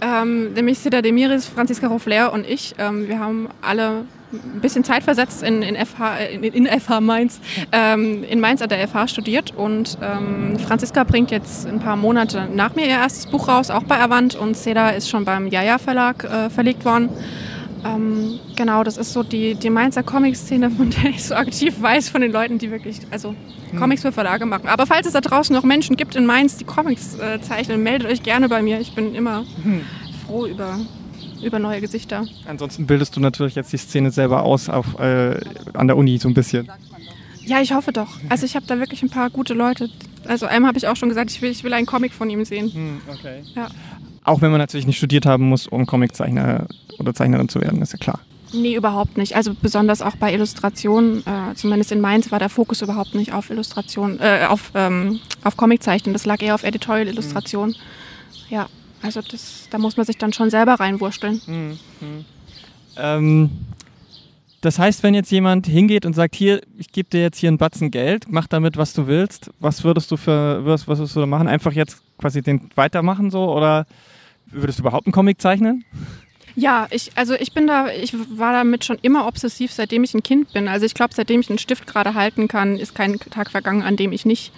Ähm, 0.00 0.54
nämlich 0.54 0.78
Sida 0.78 1.02
Demiris, 1.02 1.46
Franziska 1.46 1.88
Rofler 1.88 2.32
und 2.32 2.48
ich. 2.48 2.74
Ähm, 2.78 3.08
wir 3.08 3.18
haben 3.18 3.48
alle 3.60 4.06
ein 4.32 4.60
bisschen 4.60 4.84
zeitversetzt 4.84 5.42
in, 5.42 5.62
in, 5.62 5.74
FH, 5.74 6.18
in, 6.32 6.44
in 6.44 6.80
FH 6.80 7.00
Mainz, 7.00 7.40
ähm, 7.72 8.22
in 8.22 8.38
Mainz 8.38 8.62
an 8.62 8.68
der 8.68 8.86
FH 8.86 9.08
studiert 9.08 9.52
und 9.56 9.98
ähm, 10.00 10.56
Franziska 10.60 11.02
bringt 11.02 11.32
jetzt 11.32 11.66
ein 11.66 11.80
paar 11.80 11.96
Monate 11.96 12.48
nach 12.54 12.76
mir 12.76 12.86
ihr 12.86 12.92
erstes 12.92 13.26
Buch 13.26 13.48
raus, 13.48 13.70
auch 13.70 13.82
bei 13.82 13.98
Avant 13.98 14.36
und 14.36 14.56
Seda 14.56 14.90
ist 14.90 15.10
schon 15.10 15.24
beim 15.24 15.48
Jaja 15.48 15.78
Verlag 15.78 16.22
äh, 16.22 16.48
verlegt 16.48 16.84
worden. 16.84 17.08
Ähm, 17.84 18.38
genau, 18.56 18.84
das 18.84 18.96
ist 18.96 19.12
so 19.12 19.22
die, 19.22 19.54
die 19.54 19.70
Mainzer 19.70 20.02
Comic-Szene, 20.02 20.70
von 20.70 20.90
der 20.90 21.10
ich 21.10 21.24
so 21.24 21.34
aktiv 21.34 21.80
weiß, 21.80 22.08
von 22.08 22.20
den 22.20 22.32
Leuten, 22.32 22.58
die 22.58 22.70
wirklich, 22.70 23.00
also 23.10 23.34
hm. 23.70 23.78
Comics 23.78 24.02
für 24.02 24.12
Verlage 24.12 24.46
machen. 24.46 24.68
Aber 24.68 24.86
falls 24.86 25.06
es 25.06 25.12
da 25.12 25.20
draußen 25.20 25.54
noch 25.54 25.62
Menschen 25.62 25.96
gibt 25.96 26.16
in 26.16 26.26
Mainz, 26.26 26.56
die 26.56 26.64
Comics 26.64 27.18
äh, 27.18 27.40
zeichnen, 27.40 27.82
meldet 27.82 28.10
euch 28.10 28.22
gerne 28.22 28.48
bei 28.48 28.62
mir. 28.62 28.80
Ich 28.80 28.94
bin 28.94 29.14
immer 29.14 29.44
hm. 29.62 29.82
froh 30.26 30.46
über, 30.46 30.78
über 31.42 31.58
neue 31.58 31.80
Gesichter. 31.80 32.26
Ansonsten 32.46 32.86
bildest 32.86 33.16
du 33.16 33.20
natürlich 33.20 33.54
jetzt 33.54 33.72
die 33.72 33.78
Szene 33.78 34.10
selber 34.10 34.42
aus 34.42 34.68
auf, 34.68 34.98
äh, 34.98 35.40
an 35.74 35.86
der 35.86 35.96
Uni 35.96 36.18
so 36.18 36.28
ein 36.28 36.34
bisschen. 36.34 36.68
Ja, 37.44 37.60
ich 37.60 37.72
hoffe 37.72 37.92
doch. 37.92 38.18
Also 38.28 38.46
ich 38.46 38.54
habe 38.54 38.66
da 38.66 38.78
wirklich 38.78 39.02
ein 39.02 39.10
paar 39.10 39.30
gute 39.30 39.54
Leute. 39.54 39.88
Also 40.26 40.46
einem 40.46 40.66
habe 40.66 40.78
ich 40.78 40.86
auch 40.86 40.96
schon 40.96 41.08
gesagt, 41.08 41.30
ich 41.30 41.40
will, 41.40 41.50
ich 41.50 41.64
will 41.64 41.72
einen 41.72 41.86
Comic 41.86 42.12
von 42.12 42.28
ihm 42.28 42.44
sehen. 42.44 42.72
Hm, 42.72 43.00
okay. 43.08 43.42
Ja. 43.56 43.68
Auch 44.24 44.40
wenn 44.42 44.50
man 44.50 44.58
natürlich 44.58 44.86
nicht 44.86 44.98
studiert 44.98 45.26
haben 45.26 45.48
muss, 45.48 45.66
um 45.66 45.86
Comiczeichner 45.86 46.66
oder 46.98 47.14
Zeichnerin 47.14 47.48
zu 47.48 47.60
werden, 47.60 47.80
ist 47.80 47.92
ja 47.92 47.98
klar. 47.98 48.20
Nee, 48.52 48.74
überhaupt 48.74 49.16
nicht. 49.16 49.36
Also 49.36 49.54
besonders 49.60 50.02
auch 50.02 50.16
bei 50.16 50.34
Illustrationen, 50.34 51.24
äh, 51.26 51.54
zumindest 51.54 51.92
in 51.92 52.00
Mainz 52.00 52.32
war 52.32 52.38
der 52.38 52.48
Fokus 52.48 52.82
überhaupt 52.82 53.14
nicht 53.14 53.32
auf 53.32 53.50
Illustration, 53.50 54.18
äh, 54.20 54.46
auf, 54.48 54.72
ähm, 54.74 55.20
auf 55.44 55.56
Comiczeichnen. 55.56 56.12
Das 56.12 56.26
lag 56.26 56.42
eher 56.42 56.54
auf 56.54 56.64
Editorial-Illustration. 56.64 57.68
Mhm. 57.70 57.74
Ja, 58.48 58.66
also 59.02 59.20
das, 59.22 59.68
da 59.70 59.78
muss 59.78 59.96
man 59.96 60.04
sich 60.04 60.18
dann 60.18 60.32
schon 60.32 60.50
selber 60.50 60.74
reinwurschteln. 60.74 61.40
Mhm. 61.46 61.78
Ähm, 62.96 63.50
das 64.60 64.78
heißt, 64.78 65.02
wenn 65.02 65.14
jetzt 65.14 65.30
jemand 65.30 65.66
hingeht 65.66 66.04
und 66.04 66.14
sagt, 66.14 66.34
hier, 66.34 66.60
ich 66.76 66.92
gebe 66.92 67.08
dir 67.08 67.22
jetzt 67.22 67.38
hier 67.38 67.48
einen 67.48 67.58
Batzen 67.58 67.90
Geld, 67.90 68.26
mach 68.28 68.46
damit, 68.46 68.76
was 68.76 68.92
du 68.92 69.06
willst, 69.06 69.50
was 69.58 69.84
würdest 69.84 70.10
du 70.10 70.16
für, 70.16 70.64
was, 70.64 70.86
würdest 70.86 71.16
du 71.16 71.26
machen? 71.26 71.48
Einfach 71.48 71.72
jetzt 71.72 72.02
quasi 72.18 72.42
den 72.42 72.68
weitermachen 72.74 73.30
so 73.30 73.52
oder 73.52 73.86
würdest 74.46 74.78
du 74.78 74.82
überhaupt 74.82 75.06
einen 75.06 75.12
Comic 75.12 75.40
zeichnen? 75.40 75.84
Ja, 76.56 76.88
ich, 76.90 77.12
also 77.14 77.34
ich 77.34 77.54
bin 77.54 77.66
da, 77.66 77.88
ich 77.88 78.14
war 78.36 78.52
damit 78.52 78.84
schon 78.84 78.98
immer 79.00 79.26
obsessiv, 79.26 79.72
seitdem 79.72 80.04
ich 80.04 80.14
ein 80.14 80.22
Kind 80.22 80.52
bin. 80.52 80.68
Also 80.68 80.84
ich 80.84 80.94
glaube, 80.94 81.14
seitdem 81.14 81.40
ich 81.40 81.48
einen 81.48 81.58
Stift 81.58 81.86
gerade 81.86 82.14
halten 82.14 82.48
kann, 82.48 82.76
ist 82.76 82.94
kein 82.94 83.18
Tag 83.18 83.50
vergangen, 83.50 83.82
an 83.82 83.96
dem 83.96 84.12
ich 84.12 84.26
nicht 84.26 84.52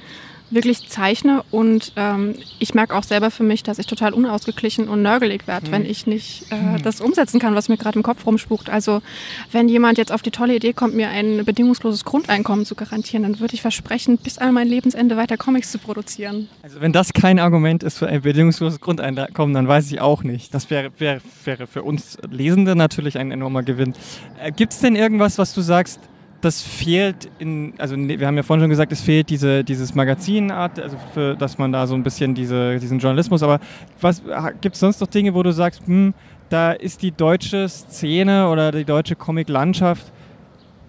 wirklich 0.54 0.88
zeichne 0.88 1.42
und 1.50 1.92
ähm, 1.96 2.34
ich 2.58 2.74
merke 2.74 2.94
auch 2.96 3.02
selber 3.02 3.30
für 3.30 3.42
mich, 3.42 3.62
dass 3.62 3.78
ich 3.78 3.86
total 3.86 4.12
unausgeglichen 4.12 4.88
und 4.88 5.02
nörgelig 5.02 5.46
werde, 5.46 5.68
mhm. 5.68 5.72
wenn 5.72 5.84
ich 5.84 6.06
nicht 6.06 6.50
äh, 6.50 6.56
mhm. 6.56 6.82
das 6.82 7.00
umsetzen 7.00 7.40
kann, 7.40 7.54
was 7.54 7.68
mir 7.68 7.76
gerade 7.76 7.98
im 7.98 8.02
Kopf 8.02 8.26
rumspukt. 8.26 8.70
Also 8.70 9.02
wenn 9.50 9.68
jemand 9.68 9.98
jetzt 9.98 10.12
auf 10.12 10.22
die 10.22 10.30
tolle 10.30 10.56
Idee 10.56 10.72
kommt, 10.72 10.94
mir 10.94 11.08
ein 11.08 11.44
bedingungsloses 11.44 12.04
Grundeinkommen 12.04 12.64
zu 12.64 12.74
garantieren, 12.74 13.22
dann 13.22 13.40
würde 13.40 13.54
ich 13.54 13.62
versprechen, 13.62 14.18
bis 14.18 14.38
an 14.38 14.54
mein 14.54 14.68
Lebensende 14.68 15.16
weiter 15.16 15.36
Comics 15.36 15.72
zu 15.72 15.78
produzieren. 15.78 16.48
Also 16.62 16.80
wenn 16.80 16.92
das 16.92 17.12
kein 17.12 17.38
Argument 17.38 17.82
ist 17.82 17.98
für 17.98 18.06
ein 18.06 18.22
bedingungsloses 18.22 18.80
Grundeinkommen, 18.80 19.54
dann 19.54 19.68
weiß 19.68 19.90
ich 19.90 20.00
auch 20.00 20.22
nicht. 20.22 20.54
Das 20.54 20.70
wäre, 20.70 20.90
wäre, 20.98 21.20
wäre 21.44 21.66
für 21.66 21.82
uns 21.82 22.18
Lesende 22.30 22.76
natürlich 22.76 23.18
ein 23.18 23.30
enormer 23.30 23.62
Gewinn. 23.62 23.94
Äh, 24.40 24.52
Gibt 24.52 24.72
es 24.72 24.80
denn 24.80 24.96
irgendwas, 24.96 25.38
was 25.38 25.54
du 25.54 25.60
sagst, 25.60 26.00
das 26.42 26.61
fehlt 26.61 27.31
in, 27.38 27.72
also 27.78 27.96
wir 27.96 28.26
haben 28.26 28.37
ja 28.37 28.42
vorhin 28.42 28.64
schon 28.64 28.70
gesagt, 28.70 28.90
es 28.90 29.00
fehlt 29.00 29.31
diese, 29.31 29.62
dieses 29.62 29.94
Magazinart, 29.94 30.78
also 30.81 30.96
für, 31.14 31.37
dass 31.37 31.57
man 31.57 31.72
da 31.72 31.87
so 31.87 31.94
ein 31.94 32.02
bisschen 32.02 32.35
diese, 32.35 32.78
diesen 32.81 32.98
Journalismus, 32.98 33.44
aber 33.44 33.61
was 34.00 34.22
gibt 34.61 34.74
es 34.74 34.81
sonst 34.81 35.00
noch 35.00 35.07
Dinge, 35.07 35.35
wo 35.35 35.42
du 35.44 35.52
sagst, 35.52 35.87
hm, 35.87 36.14
da 36.48 36.72
ist 36.72 37.02
die 37.02 37.12
deutsche 37.12 37.68
Szene 37.68 38.48
oder 38.48 38.72
die 38.72 38.85
deutsche 38.85 39.14
Comic-Landschaft 39.14 40.12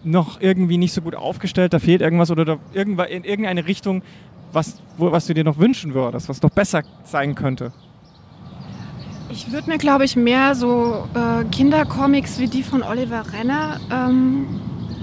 noch 0.03 0.41
irgendwie 0.41 0.77
nicht 0.77 0.91
so 0.91 1.01
gut 1.01 1.15
aufgestellt, 1.15 1.71
da 1.71 1.79
fehlt 1.79 2.01
irgendwas 2.01 2.31
oder 2.31 2.45
da 2.45 2.57
irgendwas 2.73 3.09
in 3.09 3.23
irgendeine 3.23 3.67
Richtung, 3.67 4.01
was, 4.51 4.81
wo, 4.97 5.11
was 5.11 5.27
du 5.27 5.35
dir 5.35 5.43
noch 5.43 5.59
wünschen 5.59 5.93
würdest, 5.93 6.29
was 6.29 6.41
noch 6.41 6.49
besser 6.49 6.81
sein 7.03 7.35
könnte? 7.35 7.71
Ich 9.29 9.51
würde 9.51 9.69
mir, 9.69 9.77
glaube 9.77 10.03
ich, 10.03 10.15
mehr 10.15 10.55
so 10.55 11.07
äh, 11.13 11.43
Kindercomics 11.45 12.39
wie 12.39 12.47
die 12.47 12.63
von 12.63 12.83
Oliver 12.83 13.23
Renner 13.33 13.79
ähm, 13.91 14.59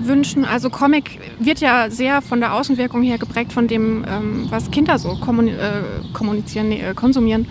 wünschen. 0.07 0.45
Also 0.45 0.71
Comic 0.71 1.19
wird 1.39 1.61
ja 1.61 1.91
sehr 1.91 2.23
von 2.23 2.41
der 2.41 2.55
Außenwirkung 2.55 3.03
her 3.03 3.19
geprägt 3.19 3.53
von 3.53 3.69
dem, 3.69 4.05
ähm, 4.09 4.47
was 4.51 4.71
Kinder 4.71 4.99
so 4.99 5.17
kommuni 5.17 5.53
äh, 5.53 5.83
kommunizieren, 6.13 6.69
nee, 6.69 6.81
äh, 6.81 6.95
konsumieren. 6.95 7.47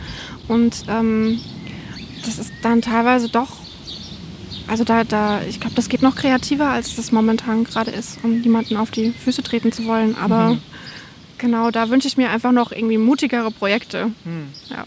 Und 0.47 0.85
ähm, 0.89 1.39
das 2.25 2.39
ist 2.39 2.51
dann 2.61 2.81
teilweise 2.81 3.29
doch, 3.29 3.57
also 4.67 4.83
da, 4.83 5.03
da 5.03 5.41
ich 5.47 5.59
glaube, 5.59 5.75
das 5.75 5.89
geht 5.89 6.01
noch 6.01 6.15
kreativer, 6.15 6.69
als 6.69 6.95
das 6.95 7.11
momentan 7.11 7.63
gerade 7.63 7.91
ist, 7.91 8.23
um 8.23 8.41
niemanden 8.41 8.77
auf 8.77 8.91
die 8.91 9.11
Füße 9.11 9.43
treten 9.43 9.71
zu 9.71 9.85
wollen. 9.85 10.15
Aber 10.15 10.51
mhm. 10.51 10.61
genau, 11.37 11.71
da 11.71 11.89
wünsche 11.89 12.07
ich 12.07 12.17
mir 12.17 12.29
einfach 12.29 12.51
noch 12.51 12.71
irgendwie 12.71 12.97
mutigere 12.97 13.51
Projekte. 13.51 14.07
Mhm. 14.25 14.47
Ja. 14.69 14.85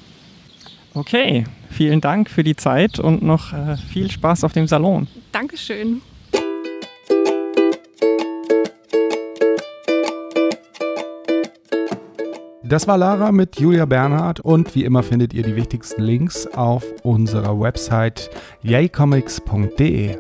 Okay, 0.95 1.45
vielen 1.71 2.01
Dank 2.01 2.29
für 2.29 2.45
die 2.45 2.55
Zeit 2.55 2.99
und 2.99 3.23
noch 3.23 3.53
äh, 3.53 3.77
viel 3.77 4.11
Spaß 4.11 4.45
auf 4.45 4.53
dem 4.53 4.67
Salon. 4.67 5.09
Dankeschön. 5.33 6.03
Das 12.73 12.87
war 12.89 12.97
Lara 12.97 13.33
mit 13.33 13.61
Julia 13.61 13.85
Bernhardt 13.85 14.41
und 14.41 14.75
wie 14.75 14.85
immer 14.85 15.03
findet 15.03 15.35
ihr 15.35 15.43
die 15.43 15.57
wichtigsten 15.57 16.01
Links 16.01 16.47
auf 16.47 16.83
unserer 17.03 17.61
Website 17.61 18.31
yaycomics.de. 18.63 20.17